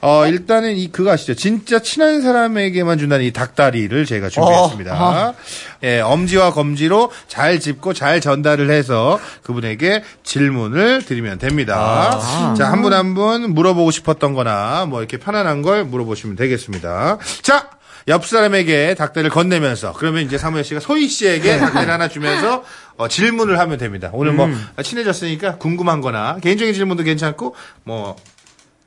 어, 0.00 0.26
일단은 0.26 0.76
이 0.76 0.90
그거 0.90 1.10
아시죠? 1.10 1.34
진짜 1.34 1.78
친한 1.80 2.22
사람에게만 2.22 2.96
준다는 2.98 3.26
이 3.26 3.30
닭다리를 3.32 4.06
제가 4.06 4.30
준비했습니다. 4.30 5.34
예, 5.82 6.00
엄지와 6.00 6.52
검지로 6.52 7.10
잘 7.28 7.58
짚고 7.60 7.94
잘 7.94 8.20
전달을 8.20 8.70
해서 8.70 9.18
그분에게 9.42 10.02
질문을 10.22 11.04
드리면 11.04 11.38
됩니다. 11.38 12.10
자, 12.56 12.70
한 12.70 12.82
분 12.82 12.92
한 12.92 13.14
분 13.14 13.54
물어보고 13.54 13.90
싶었던 13.90 14.34
거나 14.34 14.86
뭐 14.86 15.00
이렇게 15.00 15.16
편안한 15.16 15.62
걸 15.62 15.84
물어보시면 15.84 16.36
되겠습니다. 16.36 17.18
자, 17.42 17.70
옆 18.08 18.26
사람에게 18.26 18.94
닭다리를 18.94 19.30
건네면서 19.30 19.92
그러면 19.92 20.22
이제 20.24 20.38
사무엘 20.38 20.64
씨가 20.64 20.80
소희 20.80 21.06
씨에게 21.08 21.58
닭다리 21.58 21.90
하나 21.90 22.08
주면서 22.08 22.64
어, 22.96 23.08
질문을 23.08 23.58
하면 23.58 23.78
됩니다. 23.78 24.10
오늘 24.12 24.32
뭐 24.32 24.46
친해졌으니까 24.82 25.56
궁금한 25.56 26.00
거나 26.00 26.38
개인적인 26.42 26.72
질문도 26.74 27.02
괜찮고 27.04 27.54
뭐 27.84 28.16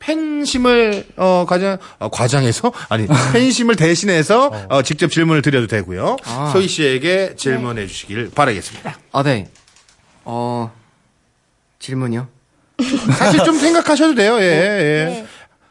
팬심을 0.06 1.06
어 1.16 1.46
과장 1.48 1.78
어, 2.00 2.10
과장해서 2.10 2.72
아니 2.89 3.08
팬심을 3.34 3.76
대신해서 3.76 4.52
어, 4.70 4.82
직접 4.84 5.10
질문을 5.10 5.42
드려도 5.42 5.68
되고요. 5.68 6.18
아. 6.26 6.50
소희 6.54 6.68
씨에게 6.68 7.36
질문해 7.36 7.88
주시길 7.88 8.32
바라겠습니다. 8.36 8.98
아, 9.12 9.24
네. 9.24 9.48
어, 10.26 10.72
질문이요? 11.80 12.28
사실 13.18 13.44
좀 13.44 13.58
생각하셔도 13.58 14.16
돼요. 14.16 14.38
예. 14.39 14.44
예. 14.44 15.26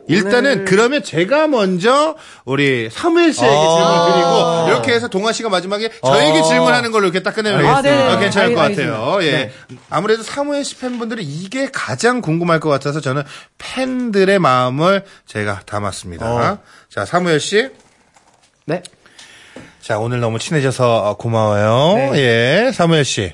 일단은 0.09 0.65
그러면 0.65 1.03
제가 1.03 1.47
먼저 1.47 2.17
우리 2.45 2.89
사무엘 2.91 3.33
씨에게 3.33 3.55
아. 3.55 3.77
질문을 3.77 4.13
드리고 4.13 4.69
이렇게 4.69 4.93
해서 4.93 5.09
동아 5.09 5.33
씨가 5.33 5.49
마지막에 5.49 5.91
저에게 6.05 6.41
아. 6.41 6.43
질문하는 6.43 6.91
걸로 6.91 7.05
이렇게 7.05 7.23
딱 7.23 7.35
끝내면 7.35 7.65
아, 7.67 7.83
네, 7.83 7.91
어, 8.09 8.15
네. 8.17 8.21
괜찮을 8.21 8.55
것 8.55 8.61
알- 8.61 8.71
같아요. 8.75 9.19
예. 9.23 9.53
아무래도 9.91 10.23
사무엘 10.23 10.65
씨 10.65 10.77
팬분들이 10.79 11.23
이게 11.23 11.69
가장 11.73 12.21
궁금할 12.21 12.61
것 12.61 12.69
같아서 12.69 13.01
저는 13.01 13.23
팬들의 13.59 14.39
마음을 14.39 15.05
제가 15.27 15.61
담았습니다. 15.67 16.59
자, 16.91 17.05
사무엘 17.05 17.41
씨. 17.41 17.69
네. 18.67 18.83
자, 19.81 19.99
오늘 19.99 20.21
너무 20.21 20.39
친해져서 20.39 21.11
어, 21.11 21.17
고마워요. 21.17 22.15
예, 22.17 22.71
사무엘 22.75 23.05
씨. 23.05 23.33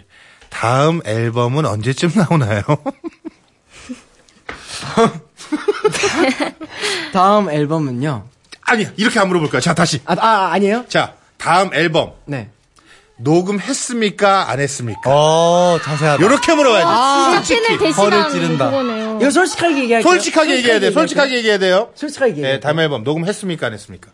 다음 0.51 1.01
앨범은 1.05 1.67
언제쯤 1.67 2.13
나오나요? 2.15 2.63
다음 7.13 7.51
앨범은요? 7.51 8.25
아니, 8.63 8.87
이렇게 8.97 9.19
안 9.19 9.29
물어볼까요? 9.29 9.61
자, 9.61 9.75
다시. 9.75 10.01
아, 10.05 10.15
아 10.19 10.53
아니에요? 10.53 10.85
자, 10.89 11.15
다음 11.39 11.73
앨범. 11.75 12.13
네. 12.27 12.51
녹음했습니까? 13.19 14.51
안 14.51 14.61
했습니까? 14.61 15.01
어, 15.07 15.79
자세하다. 15.83 16.23
요렇게 16.23 16.55
물어봐야지. 16.55 16.87
아, 16.87 17.33
솔직히. 17.35 17.79
대신한 17.79 18.31
찌른다. 18.31 18.71
그거네요. 18.71 19.19
이거 19.21 19.31
솔직하게 19.31 19.79
얘기할게요. 19.83 20.13
솔직하게 20.13 20.57
얘기해야 20.57 20.81
돼요. 20.81 20.93
솔직하게 20.93 21.37
얘기해야 21.37 21.59
돼요. 21.59 21.91
솔직하게 21.95 22.33
예, 22.33 22.37
얘기해요. 22.37 22.61
다음 22.61 22.79
앨범 22.79 23.03
녹음했습니까? 23.03 23.67
안 23.67 23.73
했습니까? 23.73 24.11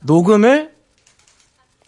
녹음을 0.00 0.72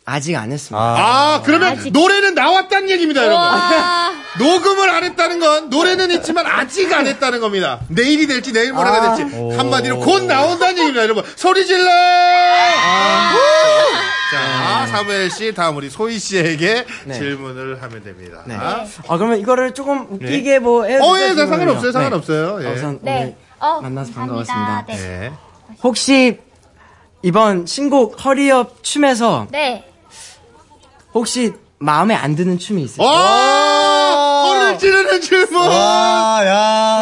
아직 0.06 0.36
안 0.36 0.52
했습니다. 0.52 0.78
아, 0.78 1.42
그러면 1.44 1.78
노래는 1.92 2.34
나왔다는 2.34 2.90
얘기입니다, 2.90 3.24
여러분. 3.24 3.44
녹음을 4.38 4.90
안 4.90 5.04
했다는 5.04 5.40
건 5.40 5.70
노래는 5.70 6.10
있지만 6.12 6.46
아직 6.46 6.92
안 6.92 7.06
했다는 7.06 7.40
겁니다. 7.40 7.80
내일이 7.88 8.26
될지 8.26 8.52
내일 8.52 8.72
모레가 8.72 9.12
아. 9.12 9.14
될지 9.16 9.32
한마디로 9.56 10.00
곧 10.00 10.24
나온다는 10.24 10.74
얘기입니다, 10.78 11.02
여러분. 11.02 11.24
소리 11.36 11.66
질러! 11.66 11.84
자, 14.32 14.86
사무엘 14.88 15.30
씨, 15.30 15.52
다음 15.54 15.76
우리 15.76 15.88
소희 15.88 16.18
씨에게 16.18 16.84
네. 17.04 17.14
질문을 17.14 17.82
하면 17.82 18.02
됩니다. 18.02 18.42
네. 18.46 18.54
아, 18.56 18.84
그러면 19.16 19.38
이거를 19.38 19.72
조금 19.74 20.06
웃기게 20.10 20.58
뭐 20.58 20.84
해도 20.84 21.04
어, 21.04 21.16
예, 21.18 21.26
될까요? 21.34 21.46
상관없어요, 21.46 21.86
네. 21.86 21.92
상관없어요. 21.92 22.62
예. 22.62 22.66
어, 22.66 22.72
우선 22.72 22.98
네. 23.02 23.16
오늘 23.20 23.34
어, 23.60 23.80
만나서. 23.80 24.12
반가웠습니다. 24.12 24.86
네. 24.88 24.94
예. 24.94 25.32
혹시 25.82 26.38
이번 27.22 27.66
신곡 27.66 28.24
허리업 28.24 28.82
춤에서 28.82 29.46
네. 29.50 29.84
혹시 31.14 31.52
마음에 31.78 32.14
안 32.14 32.34
드는 32.34 32.58
춤이 32.58 32.82
있어요? 32.82 33.06
와! 34.74 34.78
찌르는 34.78 35.20
질문! 35.20 35.62
아, 35.62 36.40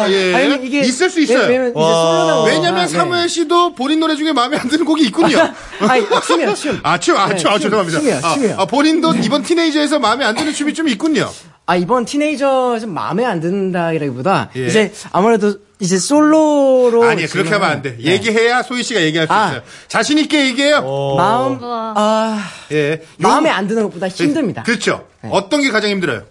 야. 0.05 0.11
예. 0.11 0.33
아니, 0.35 0.67
이게 0.67 0.79
있을 0.81 1.09
수 1.09 1.19
있어요. 1.21 1.47
왜냐면 1.47 1.71
이제 1.71 1.79
와. 1.79 2.43
왜냐면 2.45 2.81
네. 2.85 2.87
사무엘 2.87 3.29
씨도 3.29 3.75
본인 3.75 3.99
노래 3.99 4.15
중에 4.15 4.31
마음에 4.31 4.57
안 4.57 4.67
드는 4.69 4.85
곡이 4.85 5.03
있군요. 5.05 5.37
아니, 5.87 6.05
춤이요, 6.25 6.53
춤. 6.55 6.79
아, 6.83 6.97
춤, 6.99 7.17
아, 7.17 7.27
네, 7.29 7.35
춤, 7.35 7.51
아, 7.51 7.53
춤, 7.59 7.61
죄송합니다. 7.69 7.99
춤이요, 7.99 8.19
아, 8.23 8.33
춤이요. 8.33 8.55
아, 8.59 8.65
본인도 8.65 9.13
이번 9.23 9.43
티네이저에서 9.43 9.99
마음에 9.99 10.25
안 10.25 10.35
드는 10.35 10.53
춤이 10.53 10.73
좀 10.73 10.87
있군요. 10.87 11.29
아, 11.65 11.75
이번 11.77 12.03
티네이저 12.05 12.79
좀 12.81 12.93
마음에 12.93 13.23
안 13.25 13.39
든다기보다 13.39 14.49
예. 14.57 14.67
이제 14.67 14.91
아무래도 15.13 15.55
이제 15.79 15.97
솔로로 15.97 17.03
아니요, 17.03 17.27
그렇게 17.31 17.51
하면 17.51 17.69
안 17.69 17.81
돼. 17.81 17.95
네. 17.97 18.11
얘기해야 18.11 18.63
소희 18.63 18.83
씨가 18.83 19.01
얘기할 19.01 19.27
수 19.27 19.33
아. 19.33 19.47
있어요. 19.47 19.61
자신 19.87 20.17
있게 20.17 20.45
얘기해요. 20.47 20.81
마음 21.17 21.59
아 21.61 22.37
예. 22.73 23.01
마음에 23.17 23.49
요- 23.49 23.53
안 23.53 23.67
드는 23.67 23.83
것보다 23.83 24.07
힘듭니다. 24.09 24.63
그렇죠. 24.63 25.07
어떤 25.29 25.61
게 25.61 25.69
가장 25.69 25.89
힘들어요? 25.89 26.23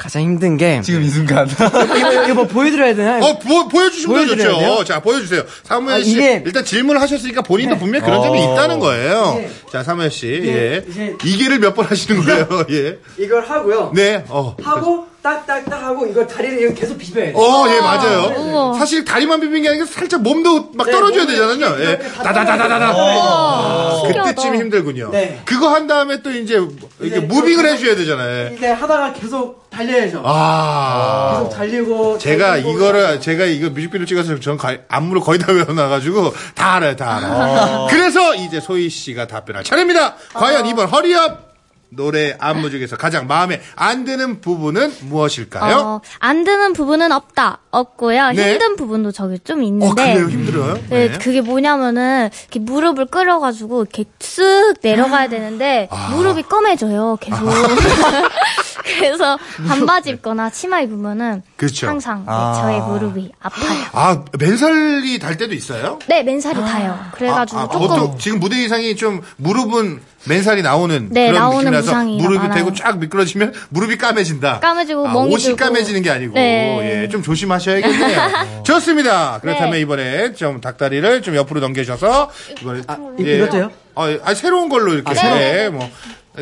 가장 0.00 0.22
힘든 0.22 0.56
게 0.56 0.80
지금 0.82 1.02
이 1.02 1.08
순간. 1.10 1.46
이거, 1.46 2.24
이거, 2.24 2.34
뭐 2.34 2.46
보여드려야 2.46 2.94
되나요? 2.94 3.22
어, 3.22 3.38
보, 3.38 3.68
보여주시면. 3.68 4.38
돼요? 4.38 4.82
자, 4.86 5.00
보여주세요. 5.00 5.42
사무엘 5.64 5.96
아, 6.00 6.02
씨. 6.02 6.12
이게- 6.12 6.42
일단 6.46 6.64
질문을 6.64 6.98
하셨으니까 7.02 7.42
본인도 7.42 7.74
네. 7.74 7.78
분명히 7.80 8.04
그런 8.06 8.22
점이 8.22 8.38
어. 8.40 8.52
있다는 8.54 8.78
거예요. 8.78 9.36
이게- 9.40 9.50
자, 9.70 9.82
사무엘 9.82 10.10
씨. 10.10 10.26
이게- 10.28 10.48
예. 10.56 10.84
이제- 10.88 11.16
이게를 11.22 11.58
몇 11.58 11.74
번 11.74 11.84
하시는 11.84 12.24
거예요? 12.24 12.46
예. 12.70 12.98
이걸 13.18 13.44
하고요. 13.44 13.92
네. 13.94 14.24
어. 14.28 14.56
하고 14.62 15.06
딱딱딱 15.22 15.82
하고 15.82 16.06
이걸 16.06 16.26
다리를 16.26 16.74
계속 16.74 16.96
비벼야 16.96 17.26
돼요. 17.26 17.36
어, 17.36 17.66
예, 17.68 17.80
맞아요. 17.80 18.34
우와. 18.38 18.74
사실 18.78 19.04
다리만 19.04 19.40
비빈 19.40 19.62
게 19.62 19.68
아니라 19.68 19.84
살짝 19.84 20.22
몸도 20.22 20.70
막 20.74 20.86
네, 20.86 20.92
떨어져야 20.92 21.24
몸을 21.24 21.26
되잖아요. 21.56 21.84
예. 21.90 21.98
다 21.98 22.22
다다다다다다. 22.22 24.02
그때쯤. 24.06 24.54
힘들군요. 24.56 25.10
네. 25.12 25.40
그거 25.44 25.68
한 25.68 25.86
다음에 25.86 26.22
또 26.22 26.30
이제 26.30 26.60
이게 27.00 27.20
무빙을 27.20 27.66
해줘야 27.66 27.94
되잖아요. 27.96 28.54
이제 28.54 28.68
하다가 28.70 29.12
계속 29.12 29.68
달려야죠. 29.70 30.22
아. 30.24 31.36
계속 31.38 31.50
달리고 31.56 32.18
제가 32.18 32.48
달리고. 32.52 32.70
이거를 32.70 33.20
제가 33.20 33.44
이거 33.44 33.68
뮤직비디오 33.70 34.06
찍어서 34.06 34.40
전 34.40 34.56
가- 34.56 34.76
안무를 34.88 35.20
거의 35.22 35.38
다 35.38 35.52
외워놔가지고 35.52 36.32
다 36.54 36.74
알아요, 36.76 36.96
다 36.96 37.16
알아요. 37.16 37.86
그래서 37.90 38.34
이제 38.34 38.58
소희 38.60 38.88
씨가 38.88 39.26
답변할 39.26 39.64
차례입니다. 39.64 40.14
과연 40.32 40.66
이번 40.66 40.88
허리업 40.88 41.49
노래 41.90 42.36
안무 42.38 42.70
중에서 42.70 42.96
가장 42.96 43.26
마음에 43.26 43.60
안 43.74 44.04
드는 44.04 44.40
부분은 44.40 44.92
무엇일까요? 45.02 45.76
어, 45.76 46.00
안 46.20 46.44
드는 46.44 46.72
부분은 46.72 47.12
없다. 47.12 47.58
없고요. 47.70 48.30
네. 48.32 48.52
힘든 48.52 48.76
부분도 48.76 49.12
저기 49.12 49.38
좀 49.40 49.60
어, 49.60 49.62
있는데. 49.62 50.14
그래요, 50.14 50.28
힘들어요. 50.28 50.74
네, 50.88 51.08
네. 51.08 51.18
그게 51.18 51.40
뭐냐면은 51.40 52.30
이렇게 52.42 52.58
무릎을 52.60 53.06
끌어가지고 53.06 53.82
이렇게 53.82 54.04
쓱 54.18 54.78
내려가야 54.82 55.28
되는데 55.28 55.88
아. 55.90 56.10
무릎이 56.14 56.42
검해져요 56.42 57.18
계속. 57.20 57.38
그래서 58.82 59.38
반바지 59.68 60.10
입거나 60.10 60.50
치마 60.50 60.80
입으면은 60.80 61.42
그렇죠. 61.56 61.86
항상 61.86 62.20
네, 62.20 62.24
아. 62.28 62.54
저의 62.60 62.80
무릎이 62.80 63.30
아파요. 63.40 63.80
아, 63.92 64.24
맨살이 64.38 65.18
달 65.18 65.36
때도 65.36 65.54
있어요? 65.54 65.98
네, 66.08 66.22
맨살이 66.22 66.56
닿아요. 66.60 66.98
그래가지고 67.12 67.60
아, 67.60 67.62
아, 67.64 67.68
조금 67.68 67.88
보통 67.88 68.18
지금 68.18 68.40
무대 68.40 68.56
의상이 68.56 68.96
좀 68.96 69.20
무릎은 69.36 70.00
맨살이 70.26 70.62
나오는 70.62 71.08
네, 71.10 71.28
그런 71.28 71.40
나오는 71.40 71.58
느낌이라서 71.70 72.04
무릎이 72.04 72.38
많아요. 72.38 72.54
되고 72.54 72.74
쫙 72.74 72.98
미끄러지면 72.98 73.54
무릎이 73.70 73.96
까매진다. 73.96 74.60
까매지고 74.60 75.08
아, 75.08 75.12
멍이 75.12 75.32
옷이 75.34 75.44
들고. 75.44 75.56
까매지는 75.56 76.02
게 76.02 76.10
아니고 76.10 76.34
네. 76.34 77.02
예, 77.04 77.08
좀 77.08 77.22
조심하셔야겠네요. 77.22 78.62
좋습니다. 78.64 79.38
그렇다면 79.40 79.72
네. 79.72 79.80
이번에 79.80 80.32
좀 80.34 80.60
닭다리를 80.60 81.22
좀 81.22 81.36
옆으로 81.36 81.60
넘겨주셔서 81.60 82.30
이번에 82.60 82.82
이- 83.18 83.22
이것도요? 83.36 83.70
아, 83.94 84.18
아, 84.24 84.34
새로운 84.34 84.68
걸로 84.68 84.92
이렇게 84.92 85.14
네. 85.14 85.64
예, 85.64 85.68
뭐 85.70 85.88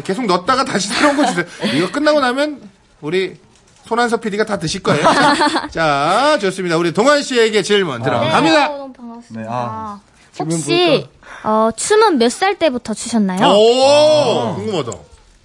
계속 0.05 0.27
넣었다가 0.27 0.65
다시 0.65 0.89
새로운 0.89 1.17
거 1.17 1.25
주세요. 1.27 1.45
이거 1.75 1.91
끝나고 1.93 2.21
나면 2.21 2.61
우리 3.01 3.37
손한섭 3.87 4.21
PD가 4.21 4.45
다 4.45 4.59
드실 4.59 4.83
거예요. 4.83 5.03
자, 5.71 6.37
좋습니다. 6.41 6.77
우리 6.77 6.93
동한 6.93 7.23
씨에게 7.23 7.63
질문 7.63 7.99
네, 7.99 8.05
들어갑니다. 8.05 8.71
어, 8.71 8.77
너무 8.79 8.93
반갑습니다. 8.93 9.41
네, 9.41 9.47
아. 9.49 10.01
혹시 10.41 11.07
어, 11.45 11.71
춤은 11.77 12.19
몇 12.19 12.31
살 12.31 12.59
때부터 12.59 12.95
추셨나요? 12.95 13.47
오, 13.49 14.55
궁금하다. 14.57 14.93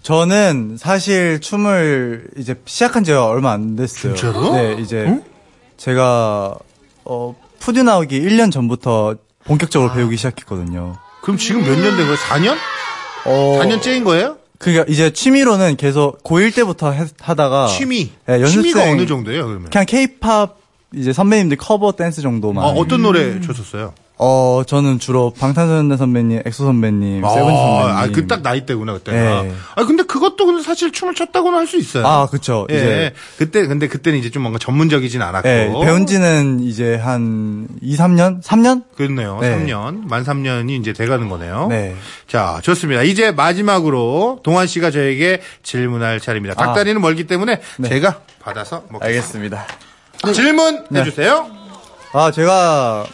저는 0.02 0.76
사실 0.80 1.40
춤을 1.40 2.28
이제 2.38 2.56
시작한 2.66 3.04
지가 3.04 3.26
얼마 3.28 3.52
안 3.52 3.76
됐어요. 3.76 4.16
진짜로? 4.16 4.54
네, 4.56 4.76
이제 4.80 5.22
제가 5.78 6.56
어 7.06 7.36
프듀 7.60 7.80
나오기 7.80 8.20
1년 8.22 8.52
전부터 8.52 9.16
본격적으로 9.46 9.94
배우기 9.94 10.18
시작했거든요. 10.18 10.98
그럼 11.22 11.38
지금 11.38 11.62
몇 11.62 11.70
년 11.80 11.96
된 11.96 12.06
거예요? 12.06 12.16
4년? 12.18 12.58
어, 13.26 13.60
4년째인 13.62 14.04
거예요? 14.04 14.38
그니까 14.58 14.84
이제 14.88 15.12
취미로는 15.12 15.76
계속 15.78 16.22
고1 16.24 16.54
때부터 16.56 16.92
했- 16.92 17.14
하다가 17.22 17.68
취미. 17.68 18.12
네, 18.26 18.42
연습생 18.42 18.64
취미가 18.64 18.92
어느 18.92 19.06
정도예요, 19.06 19.46
그러면? 19.48 19.70
그냥 19.70 19.86
케이팝 19.86 20.58
이제 20.96 21.12
선배님들 21.14 21.58
커버 21.58 21.94
댄스 21.94 22.22
정도만. 22.22 22.64
어, 22.64 22.68
어떤 22.72 23.02
노래 23.02 23.40
췄었어요? 23.42 23.94
어, 24.20 24.62
저는 24.66 25.00
주로 25.00 25.32
방탄소년단 25.32 25.98
선배님, 25.98 26.44
엑소 26.46 26.66
선배님, 26.66 27.24
세븐틴 27.24 27.46
선배님. 27.46 27.98
아, 27.98 28.08
그 28.08 28.28
딱 28.28 28.42
나이 28.42 28.66
때구나, 28.66 28.94
그때가. 28.94 29.42
네. 29.44 29.52
아, 29.76 29.84
근데 29.86 30.04
그것도 30.04 30.46
근데 30.46 30.62
사실 30.64 30.92
춤을 30.92 31.14
췄다고는 31.16 31.58
할 31.60 31.68
수 31.68 31.78
있어요. 31.78 32.06
아, 32.08 32.28
그쵸. 32.28 32.68
예. 32.70 32.76
이제 32.76 33.14
그때, 33.38 33.66
근데 33.68 33.88
그때는 33.88 34.20
이제 34.20 34.30
좀 34.30 34.44
뭔가 34.44 34.60
전문적이진 34.60 35.22
않았고. 35.22 35.48
네, 35.48 35.68
배운 35.84 36.06
지는 36.06 36.60
이제 36.62 36.96
한 36.96 37.68
2, 37.82 37.98
3년? 37.98 38.42
3년? 38.44 38.84
그렇네요. 38.96 39.40
네. 39.42 39.58
3년. 39.66 40.08
만 40.08 40.24
3년이 40.24 40.80
이제 40.80 40.94
돼가는 40.94 41.28
거네요. 41.28 41.68
네. 41.70 41.96
자, 42.28 42.60
좋습니다. 42.62 43.02
이제 43.04 43.32
마지막으로 43.32 44.40
동환 44.44 44.68
씨가 44.68 44.92
저에게 44.92 45.42
질문할 45.64 46.20
차례입니다. 46.20 46.54
아. 46.62 46.68
닭다리는 46.68 47.02
멀기 47.02 47.26
때문에 47.26 47.60
네. 47.78 47.90
제가 47.90 48.20
받아서 48.42 48.84
먹겠습니다. 48.90 49.66
알겠습니다. 49.66 49.68
질문 50.34 50.86
네. 50.90 51.02
해주세요. 51.02 51.50
아, 52.14 52.32
제가 52.32 53.06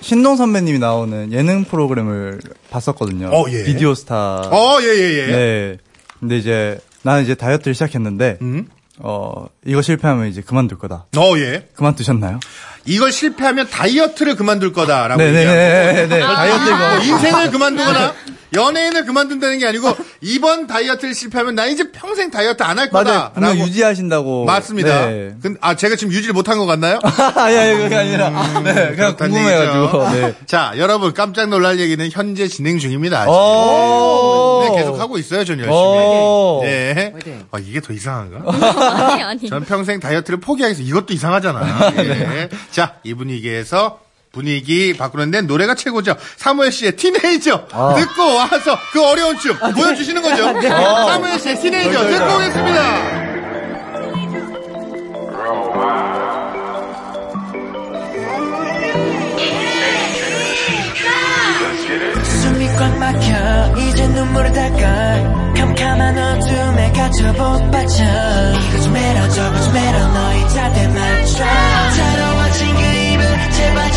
신동 0.00 0.36
선배님이 0.36 0.78
나오는 0.78 1.32
예능 1.32 1.64
프로그램을 1.64 2.40
봤었거든요. 2.70 3.28
어, 3.28 3.44
예. 3.50 3.64
비디오 3.64 3.94
스타. 3.94 4.40
어, 4.40 4.78
예, 4.82 4.86
예, 4.86 5.18
예. 5.18 5.26
네. 5.26 5.76
근데 6.20 6.36
이제 6.36 6.78
나는 7.02 7.22
이제 7.22 7.34
다이어트를 7.34 7.74
시작했는데 7.74 8.38
음. 8.42 8.68
어, 8.98 9.46
이거 9.64 9.82
실패하면 9.82 10.28
이제 10.28 10.40
그만둘 10.40 10.78
거다. 10.78 11.06
어, 11.16 11.38
예. 11.38 11.68
그만두셨나요? 11.74 12.40
이걸 12.86 13.12
실패하면 13.12 13.68
다이어트를 13.70 14.36
그만둘 14.36 14.72
거다라고 14.72 15.20
네, 15.20 15.32
네, 15.32 15.38
얘기하고. 15.40 15.56
네, 15.58 15.92
네, 16.08 16.16
네. 16.18 16.22
아, 16.22 16.34
다이어트 16.34 16.64
이거. 16.68 16.76
뭐 16.78 16.98
인생을 16.98 17.50
그만두거나 17.50 18.14
연예인을 18.54 19.04
그만둔다는 19.04 19.58
게 19.58 19.66
아니고 19.66 19.92
이번 20.20 20.66
다이어트를 20.68 21.14
실패하면 21.14 21.56
나 21.56 21.66
이제 21.66 21.90
평생 21.90 22.30
다이어트 22.30 22.62
안할 22.62 22.88
맞아요. 22.92 23.04
거다. 23.04 23.32
분명 23.32 23.58
유지하신다고. 23.58 24.44
맞습니다. 24.44 25.06
네. 25.06 25.34
근데 25.42 25.58
아 25.60 25.74
제가 25.74 25.96
지금 25.96 26.12
유지를 26.12 26.32
못한 26.32 26.56
것 26.56 26.64
같나요? 26.64 26.98
아니, 27.34 27.56
아니, 27.58 27.76
그게 27.76 27.96
아니라. 27.96 28.30
네, 28.62 28.92
그냥 28.94 29.16
궁금해가지고. 29.16 30.10
네. 30.10 30.34
자, 30.46 30.72
여러분 30.76 31.12
깜짝 31.12 31.48
놀랄 31.48 31.80
얘기는 31.80 32.08
현재 32.10 32.46
진행 32.46 32.78
중입니다. 32.78 33.26
네, 34.76 34.82
계속 34.82 35.00
하고 35.00 35.18
있어요, 35.18 35.44
전 35.44 35.58
열심히. 35.58 35.76
오. 35.76 36.60
네. 36.62 37.10
화이팅. 37.12 37.46
아, 37.50 37.58
이게 37.58 37.80
더 37.80 37.92
이상한가? 37.92 38.42
아니, 39.12 39.22
아니. 39.22 39.48
전 39.48 39.64
평생 39.64 40.00
다이어트를 40.00 40.40
포기하겠어. 40.40 40.82
이것도 40.82 41.12
이상하잖아. 41.14 41.92
예. 41.98 42.48
자, 42.70 42.94
이 43.02 43.14
분위기에서 43.14 44.00
분위기 44.32 44.94
바꾸는데 44.96 45.42
노래가 45.42 45.74
최고죠. 45.74 46.14
사무엘 46.36 46.70
씨의 46.70 46.96
티네이저 46.96 47.68
듣고 47.68 48.34
와서 48.34 48.78
그 48.92 49.02
어려운 49.02 49.38
춤 49.38 49.56
보여주시는 49.58 50.20
거죠. 50.20 50.60
사무엘 50.60 51.38
씨의 51.38 51.56
티네이저 51.60 52.06
듣고 52.06 52.34
오겠습니다. 52.34 53.25
꽉 62.78 62.98
막혀. 62.98 63.80
이제 63.80 64.06
눈물을 64.08 64.52
닦아. 64.52 65.52
캄캄한 65.56 66.18
어둠에 66.18 66.92
갇혀 66.92 67.32
봇받쳐. 67.32 68.04
이거 68.04 68.80
좀 68.82 68.96
해라 68.96 69.28
저거 69.30 69.60
좀 69.60 69.76
해라. 69.76 70.06
너희 70.08 70.48
잣대 70.50 70.88
맞춰. 70.88 71.44
자로워진 71.96 72.74
그 72.74 72.82
입을 72.82 73.50
제발 73.52 73.92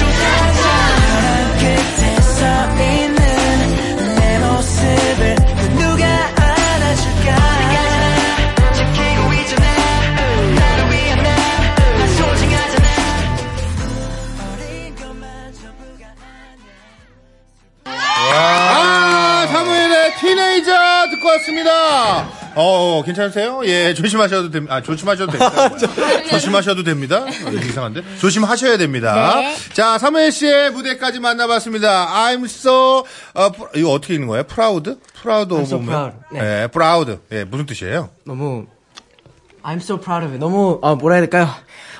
듣고 21.29 21.31
왔습니다. 21.31 22.27
어, 22.55 23.03
괜찮으세요? 23.05 23.61
예, 23.65 23.93
조심하셔도 23.93 24.49
됩니다. 24.49 24.75
아, 24.75 24.81
조심하셔도 24.81 25.31
됩니다. 25.31 25.77
조심하셔도 26.29 26.83
됩니다. 26.83 27.23
어, 27.23 27.51
이거 27.51 27.65
이상한데? 27.65 28.01
조심하셔야 28.19 28.77
됩니다. 28.77 29.35
네. 29.35 29.55
자, 29.73 29.97
사무엘 29.97 30.31
씨의 30.31 30.71
무대까지 30.71 31.19
만나봤습니다. 31.19 32.07
I'm 32.07 32.45
so, 32.45 33.05
어, 33.35 33.51
이거 33.75 33.91
어떻게 33.91 34.15
읽는 34.15 34.27
거예요? 34.27 34.43
proud? 34.43 34.97
proud 35.21 35.53
of 35.53 35.63
so 35.63 35.77
me? 35.77 35.85
proud. 35.87 36.15
네. 36.31 36.63
예, 36.63 36.67
proud. 36.67 37.19
예, 37.31 37.43
무슨 37.43 37.65
뜻이에요? 37.65 38.09
너무 38.25 38.65
I'm 39.63 39.77
so 39.77 39.99
proud 39.99 40.25
of 40.25 40.31
it. 40.33 40.39
너무 40.39 40.79
아 40.81 40.95
뭐라 40.95 41.15
해야 41.15 41.21
될까요? 41.21 41.49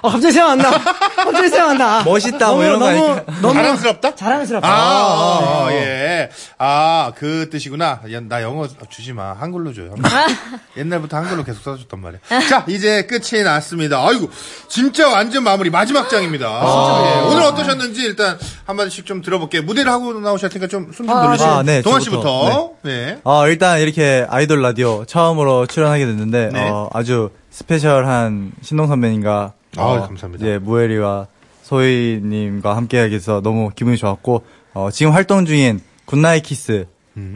어 0.01 0.09
갑자기 0.09 0.32
생각 0.34 0.51
안 0.51 0.57
나. 0.59 0.71
갑자기 0.71 1.49
생각 1.49 1.69
안 1.71 1.77
나. 1.77 2.03
멋있다, 2.03 2.51
뭐 2.53 2.63
이런 2.63 2.80
거 2.80 2.91
너무? 2.91 3.21
너무 3.41 3.53
자랑스럽다? 3.53 4.15
자랑스럽다. 4.15 4.67
아, 4.67 4.71
아, 4.71 5.65
아, 5.67 5.73
예. 5.73 6.30
아, 6.57 7.11
그 7.17 7.49
뜻이구나. 7.49 8.01
야, 8.13 8.19
나 8.21 8.41
영어 8.41 8.65
주지 8.89 9.11
마. 9.13 9.34
한글로 9.34 9.73
줘요. 9.73 9.95
옛날부터 10.77 11.17
한글로 11.17 11.43
계속 11.43 11.61
써줬단 11.63 11.99
말이야. 11.99 12.19
자, 12.49 12.63
이제 12.67 13.05
끝이 13.07 13.43
났습니다. 13.43 14.05
아이고, 14.07 14.30
진짜 14.69 15.09
완전 15.09 15.43
마무리. 15.43 15.69
마지막 15.69 16.09
장입니다. 16.09 16.45
예. 16.47 17.21
오늘 17.27 17.43
어떠셨는지 17.43 18.01
일단 18.01 18.38
한마디씩 18.65 19.05
좀 19.05 19.21
들어볼게요. 19.21 19.63
무대를 19.63 19.91
하고 19.91 20.13
나오실 20.13 20.47
테니까 20.49 20.67
좀 20.67 20.91
숨좀 20.93 21.07
돌리시고. 21.23 21.49
아, 21.49 21.63
네, 21.63 21.82
저부터. 21.82 21.99
씨부터. 21.99 22.69
네. 22.84 23.19
어, 23.25 23.47
일단 23.47 23.80
이렇게 23.82 24.25
아이돌 24.30 24.61
라디오 24.61 25.03
처음으로 25.05 25.65
출연하게 25.67 26.05
됐는데, 26.05 26.49
네. 26.53 26.69
어, 26.69 26.89
아주 26.93 27.32
special한 27.51 28.53
신동 28.61 28.88
선배님과, 28.88 29.53
아, 29.78 29.84
어, 29.84 30.01
감사합니다. 30.01 30.43
이제 30.45 30.57
무엘이와 30.57 31.28
소희님과 31.63 32.76
함께하게 32.76 33.11
돼서 33.11 33.41
너무 33.41 33.70
기분이 33.76 33.97
좋았고, 33.97 34.43
어, 34.74 34.89
지금 34.91 35.13
활동 35.13 35.45
중인 35.45 35.82
Good 36.05 36.22
Night 36.22 36.43
Kiss, 36.43 36.88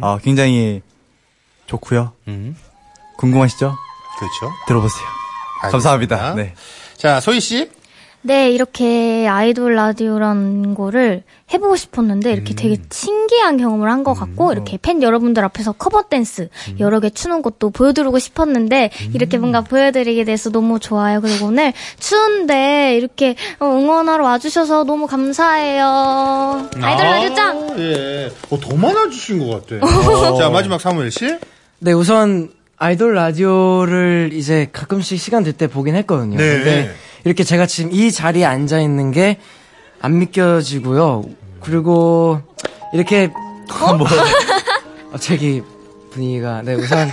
어, 0.02 0.18
굉장히 0.22 0.82
좋고요 1.66 2.14
음, 2.28 2.56
궁금하시죠? 3.18 3.76
그렇죠. 4.20 4.56
들어보세요. 4.68 5.06
알겠습니다. 5.64 5.72
감사합니다. 5.72 6.36
네. 6.36 6.54
자, 6.98 7.20
소희 7.20 7.40
씨. 7.40 7.70
네, 8.26 8.52
이렇게 8.52 9.28
아이돌 9.28 9.76
라디오라는 9.76 10.76
거를 10.76 11.24
해보고 11.54 11.76
싶었는데 11.76 12.32
이렇게 12.32 12.56
되게 12.56 12.78
신기한 12.90 13.58
경험을 13.58 13.92
한 13.92 14.04
것 14.04 14.14
같고 14.14 14.54
이렇게 14.54 14.78
팬 14.82 15.02
여러분들 15.04 15.44
앞에서 15.44 15.74
커버 15.74 16.04
댄스 16.04 16.48
여러 16.80 17.00
개 17.02 17.10
추는 17.10 17.42
것도 17.42 17.70
보여드리고 17.72 18.18
싶었는데 18.20 18.92
이렇게 19.14 19.38
뭔가 19.38 19.62
보여드리게 19.62 20.24
돼서 20.24 20.50
너무 20.52 20.80
좋아요. 20.80 21.20
그리고 21.22 21.48
오늘 21.48 21.74
추운데 22.00 22.96
이렇게 22.98 23.36
어, 23.60 23.66
응원하러 23.66 24.24
와주셔서 24.24 24.86
너무 24.86 25.06
감사해요. 25.08 26.70
아이돌 26.82 27.06
라디오 27.06 27.36
짱! 27.36 27.58
아, 27.72 27.76
예. 27.80 28.32
어, 28.50 28.60
더 28.60 28.76
많아주신 28.76 29.40
것 29.40 29.68
같아. 29.68 30.38
자, 30.38 30.50
마지막 30.50 30.80
사무엘 30.80 31.12
씨. 31.12 31.36
네, 31.80 31.92
우선 31.92 32.52
아이돌 32.78 33.14
라디오를 33.16 34.32
이제 34.34 34.70
가끔씩 34.72 35.20
시간 35.20 35.44
될 35.44 35.54
때 35.54 35.68
보긴 35.68 35.96
했거든요. 35.96 36.38
네. 36.38 36.54
근데 36.58 36.92
이렇게 37.24 37.44
제가 37.44 37.66
지금 37.66 37.92
이 37.92 38.12
자리에 38.12 38.46
앉아 38.46 38.80
있는 38.80 39.12
게 39.12 39.38
안 40.04 40.20
믿겨지고요. 40.20 41.24
그리고 41.62 42.42
이렇게 42.94 43.28
뭐 43.98 44.06
어, 45.14 45.18
저기 45.18 45.64
분위기가 46.12 46.62
네 46.62 46.74
우선 46.74 47.10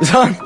우선 0.00 0.36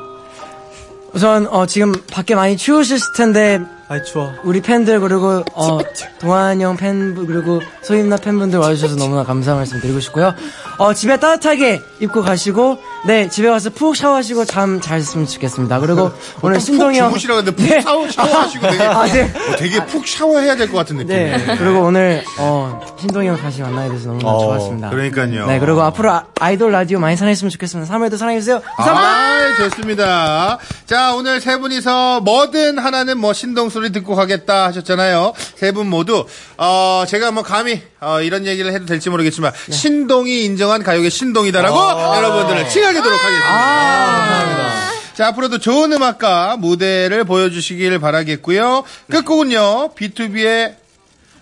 우선 1.13 1.47
어 1.47 1.65
지금 1.65 1.91
밖에 2.11 2.35
많이 2.35 2.55
추우실 2.57 2.99
텐데 3.17 3.59
아이, 3.91 4.03
추워. 4.03 4.31
우리 4.43 4.61
팬들 4.61 4.99
그리고 4.99 5.43
어 5.55 5.79
동환 6.19 6.61
형 6.61 6.77
팬분 6.77 7.25
그리고 7.25 7.59
소임나 7.81 8.17
팬분들 8.17 8.59
와주셔서 8.59 8.95
너무나 8.97 9.23
감사 9.23 9.55
말씀 9.55 9.79
드리고 9.81 9.99
싶고요. 9.99 10.35
어 10.77 10.93
집에 10.93 11.17
따뜻하게 11.17 11.81
입고 11.99 12.21
가시고 12.21 12.77
네 13.07 13.27
집에 13.29 13.49
가서 13.49 13.71
푹 13.71 13.95
샤워하시고 13.95 14.45
잠 14.45 14.79
잘 14.79 15.01
잤으면 15.01 15.25
좋겠습니다. 15.25 15.79
그리고 15.79 16.11
오늘 16.43 16.59
신동이 16.61 16.97
푹형 16.99 17.09
주무시라고 17.09 17.39
했는데 17.39 17.55
푹 17.63 17.67
네. 17.67 17.81
샤워, 17.81 18.07
샤워하시고 18.11 18.67
되게, 18.69 18.83
아, 18.85 19.05
네. 19.07 19.23
어, 19.23 19.55
되게 19.57 19.85
푹 19.87 20.07
샤워해야 20.07 20.55
될 20.55 20.67
것 20.69 20.77
같은 20.77 20.97
느낌. 20.97 21.07
네 21.07 21.55
그리고 21.57 21.79
오늘 21.81 22.23
어 22.37 22.79
신동이 22.99 23.27
형 23.27 23.37
다시 23.37 23.61
만나게 23.63 23.89
돼서 23.89 24.09
너무나 24.09 24.29
어, 24.29 24.39
좋았습니다. 24.39 24.89
그러니까요. 24.91 25.47
네 25.47 25.57
그리고 25.57 25.81
앞으로 25.81 26.11
아, 26.11 26.25
아이돌 26.39 26.71
라디오 26.71 26.99
많이 26.99 27.15
사랑했으면 27.17 27.49
좋겠습니다. 27.49 27.91
3회도 27.91 28.17
사랑해주세요. 28.17 28.61
감사합니다. 28.77 29.63
아, 29.63 29.69
좋습니다. 29.69 30.57
자, 30.85 31.13
오늘 31.15 31.41
세 31.41 31.57
분이서 31.57 32.21
뭐든 32.21 32.77
하나는 32.77 33.17
뭐 33.17 33.33
신동 33.33 33.69
소리 33.79 33.91
듣고 33.91 34.15
가겠다 34.15 34.65
하셨잖아요. 34.67 35.33
세 35.55 35.71
분 35.71 35.87
모두, 35.87 36.25
어, 36.57 37.03
제가 37.07 37.31
뭐 37.31 37.43
감히, 37.43 37.81
어, 38.01 38.21
이런 38.21 38.45
얘기를 38.45 38.73
해도 38.73 38.85
될지 38.85 39.09
모르겠지만, 39.09 39.51
네. 39.67 39.71
신동이 39.71 40.43
인정한 40.45 40.83
가요계 40.83 41.09
신동이다라고 41.09 41.79
아. 41.79 42.17
여러분들을 42.17 42.67
칭하게도록 42.69 43.19
하겠습니다. 43.23 44.89
자, 45.13 45.27
앞으로도 45.27 45.57
좋은 45.59 45.91
음악과 45.93 46.57
무대를 46.57 47.23
보여주시길 47.25 47.99
바라겠고요. 47.99 48.83
끝곡은요, 49.11 49.91
B2B의 49.95 50.75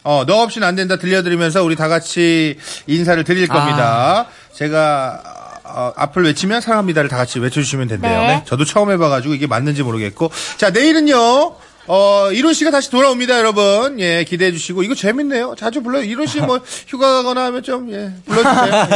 어, 0.03 0.23
너 0.25 0.41
없이는 0.41 0.65
안 0.67 0.75
된다 0.75 0.95
들려드리면서 0.97 1.63
우리 1.63 1.75
다 1.75 1.87
같이 1.87 2.57
인사를 2.87 3.21
드릴 3.23 3.47
겁니다. 3.47 4.27
제가 4.53 5.21
어, 5.65 5.91
앞을 5.97 6.23
외치면 6.23 6.61
사랑합니다를 6.61 7.09
다 7.09 7.17
같이 7.17 7.39
외쳐주시면 7.39 7.87
된대요. 7.89 8.19
네. 8.21 8.43
저도 8.47 8.63
처음 8.63 8.89
해봐가지고 8.89 9.33
이게 9.33 9.47
맞는지 9.47 9.83
모르겠고. 9.83 10.31
자, 10.57 10.69
내일은요. 10.69 11.55
어, 11.87 12.29
이론 12.33 12.53
씨가 12.53 12.69
다시 12.71 12.89
돌아옵니다, 12.91 13.37
여러분. 13.37 13.99
예, 13.99 14.23
기대해 14.25 14.51
주시고. 14.51 14.83
이거 14.83 14.93
재밌네요. 14.93 15.55
자주 15.57 15.81
불러요. 15.81 16.03
이론 16.03 16.27
씨 16.27 16.39
뭐, 16.41 16.59
휴가 16.87 17.13
가거나 17.13 17.45
하면 17.45 17.63
좀, 17.63 17.91
예, 17.93 18.11
불러주세요. 18.25 18.87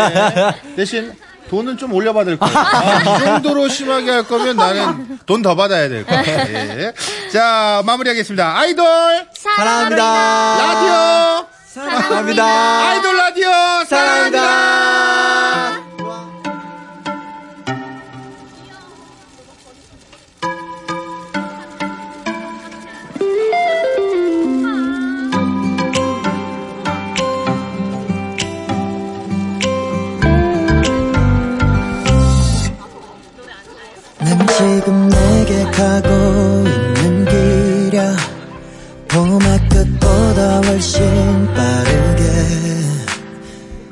예. 0.69 0.75
대신, 0.75 1.13
돈은 1.49 1.77
좀 1.77 1.93
올려받을 1.93 2.37
거예요. 2.37 2.57
아, 2.57 3.01
이 3.01 3.19
정도로 3.25 3.67
심하게 3.69 4.11
할 4.11 4.23
거면 4.23 4.55
나는 4.55 5.19
돈 5.25 5.41
더 5.41 5.55
받아야 5.55 5.89
될 5.89 6.05
거예요. 6.05 6.23
예. 6.25 6.93
자, 7.31 7.81
마무리하겠습니다. 7.85 8.57
아이돌! 8.57 8.85
사랑합니다. 9.37 10.57
라디오! 10.57 11.47
사랑합니다. 11.67 12.45
아이돌 12.89 13.17
라디오! 13.17 13.49
사랑합니다! 13.87 14.41
난 14.41 15.50
가고 35.81 36.09
있는 36.67 37.25
길이야. 37.25 38.15
봄의 39.07 39.69
끝보다 39.69 40.61
훨씬 40.61 41.01
빠르게. 41.55 42.23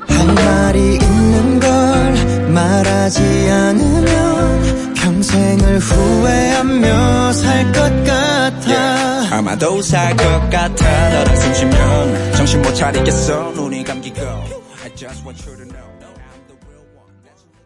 할 0.08 0.34
말이 0.34 0.94
있는 0.94 1.58
걸 1.58 2.48
말하지 2.52 3.20
않으면 3.50 4.94
평생을 4.94 5.78
후회하며 5.80 7.32
살 7.32 7.72
것 7.72 8.04
같아. 8.04 9.36
아마도 9.36 9.82
살 9.82 10.16
것 10.16 10.24
같아. 10.48 11.10
너랑 11.10 11.36
숨 11.36 11.54
쉬면 11.54 12.32
정신 12.36 12.62
못 12.62 12.72
차리겠어. 12.72 13.50
눈이 13.50 13.82
감기고 13.82 14.20
I 14.20 14.94
just 14.94 15.24
want 15.24 15.44
you 15.44 15.56
to 15.56 15.69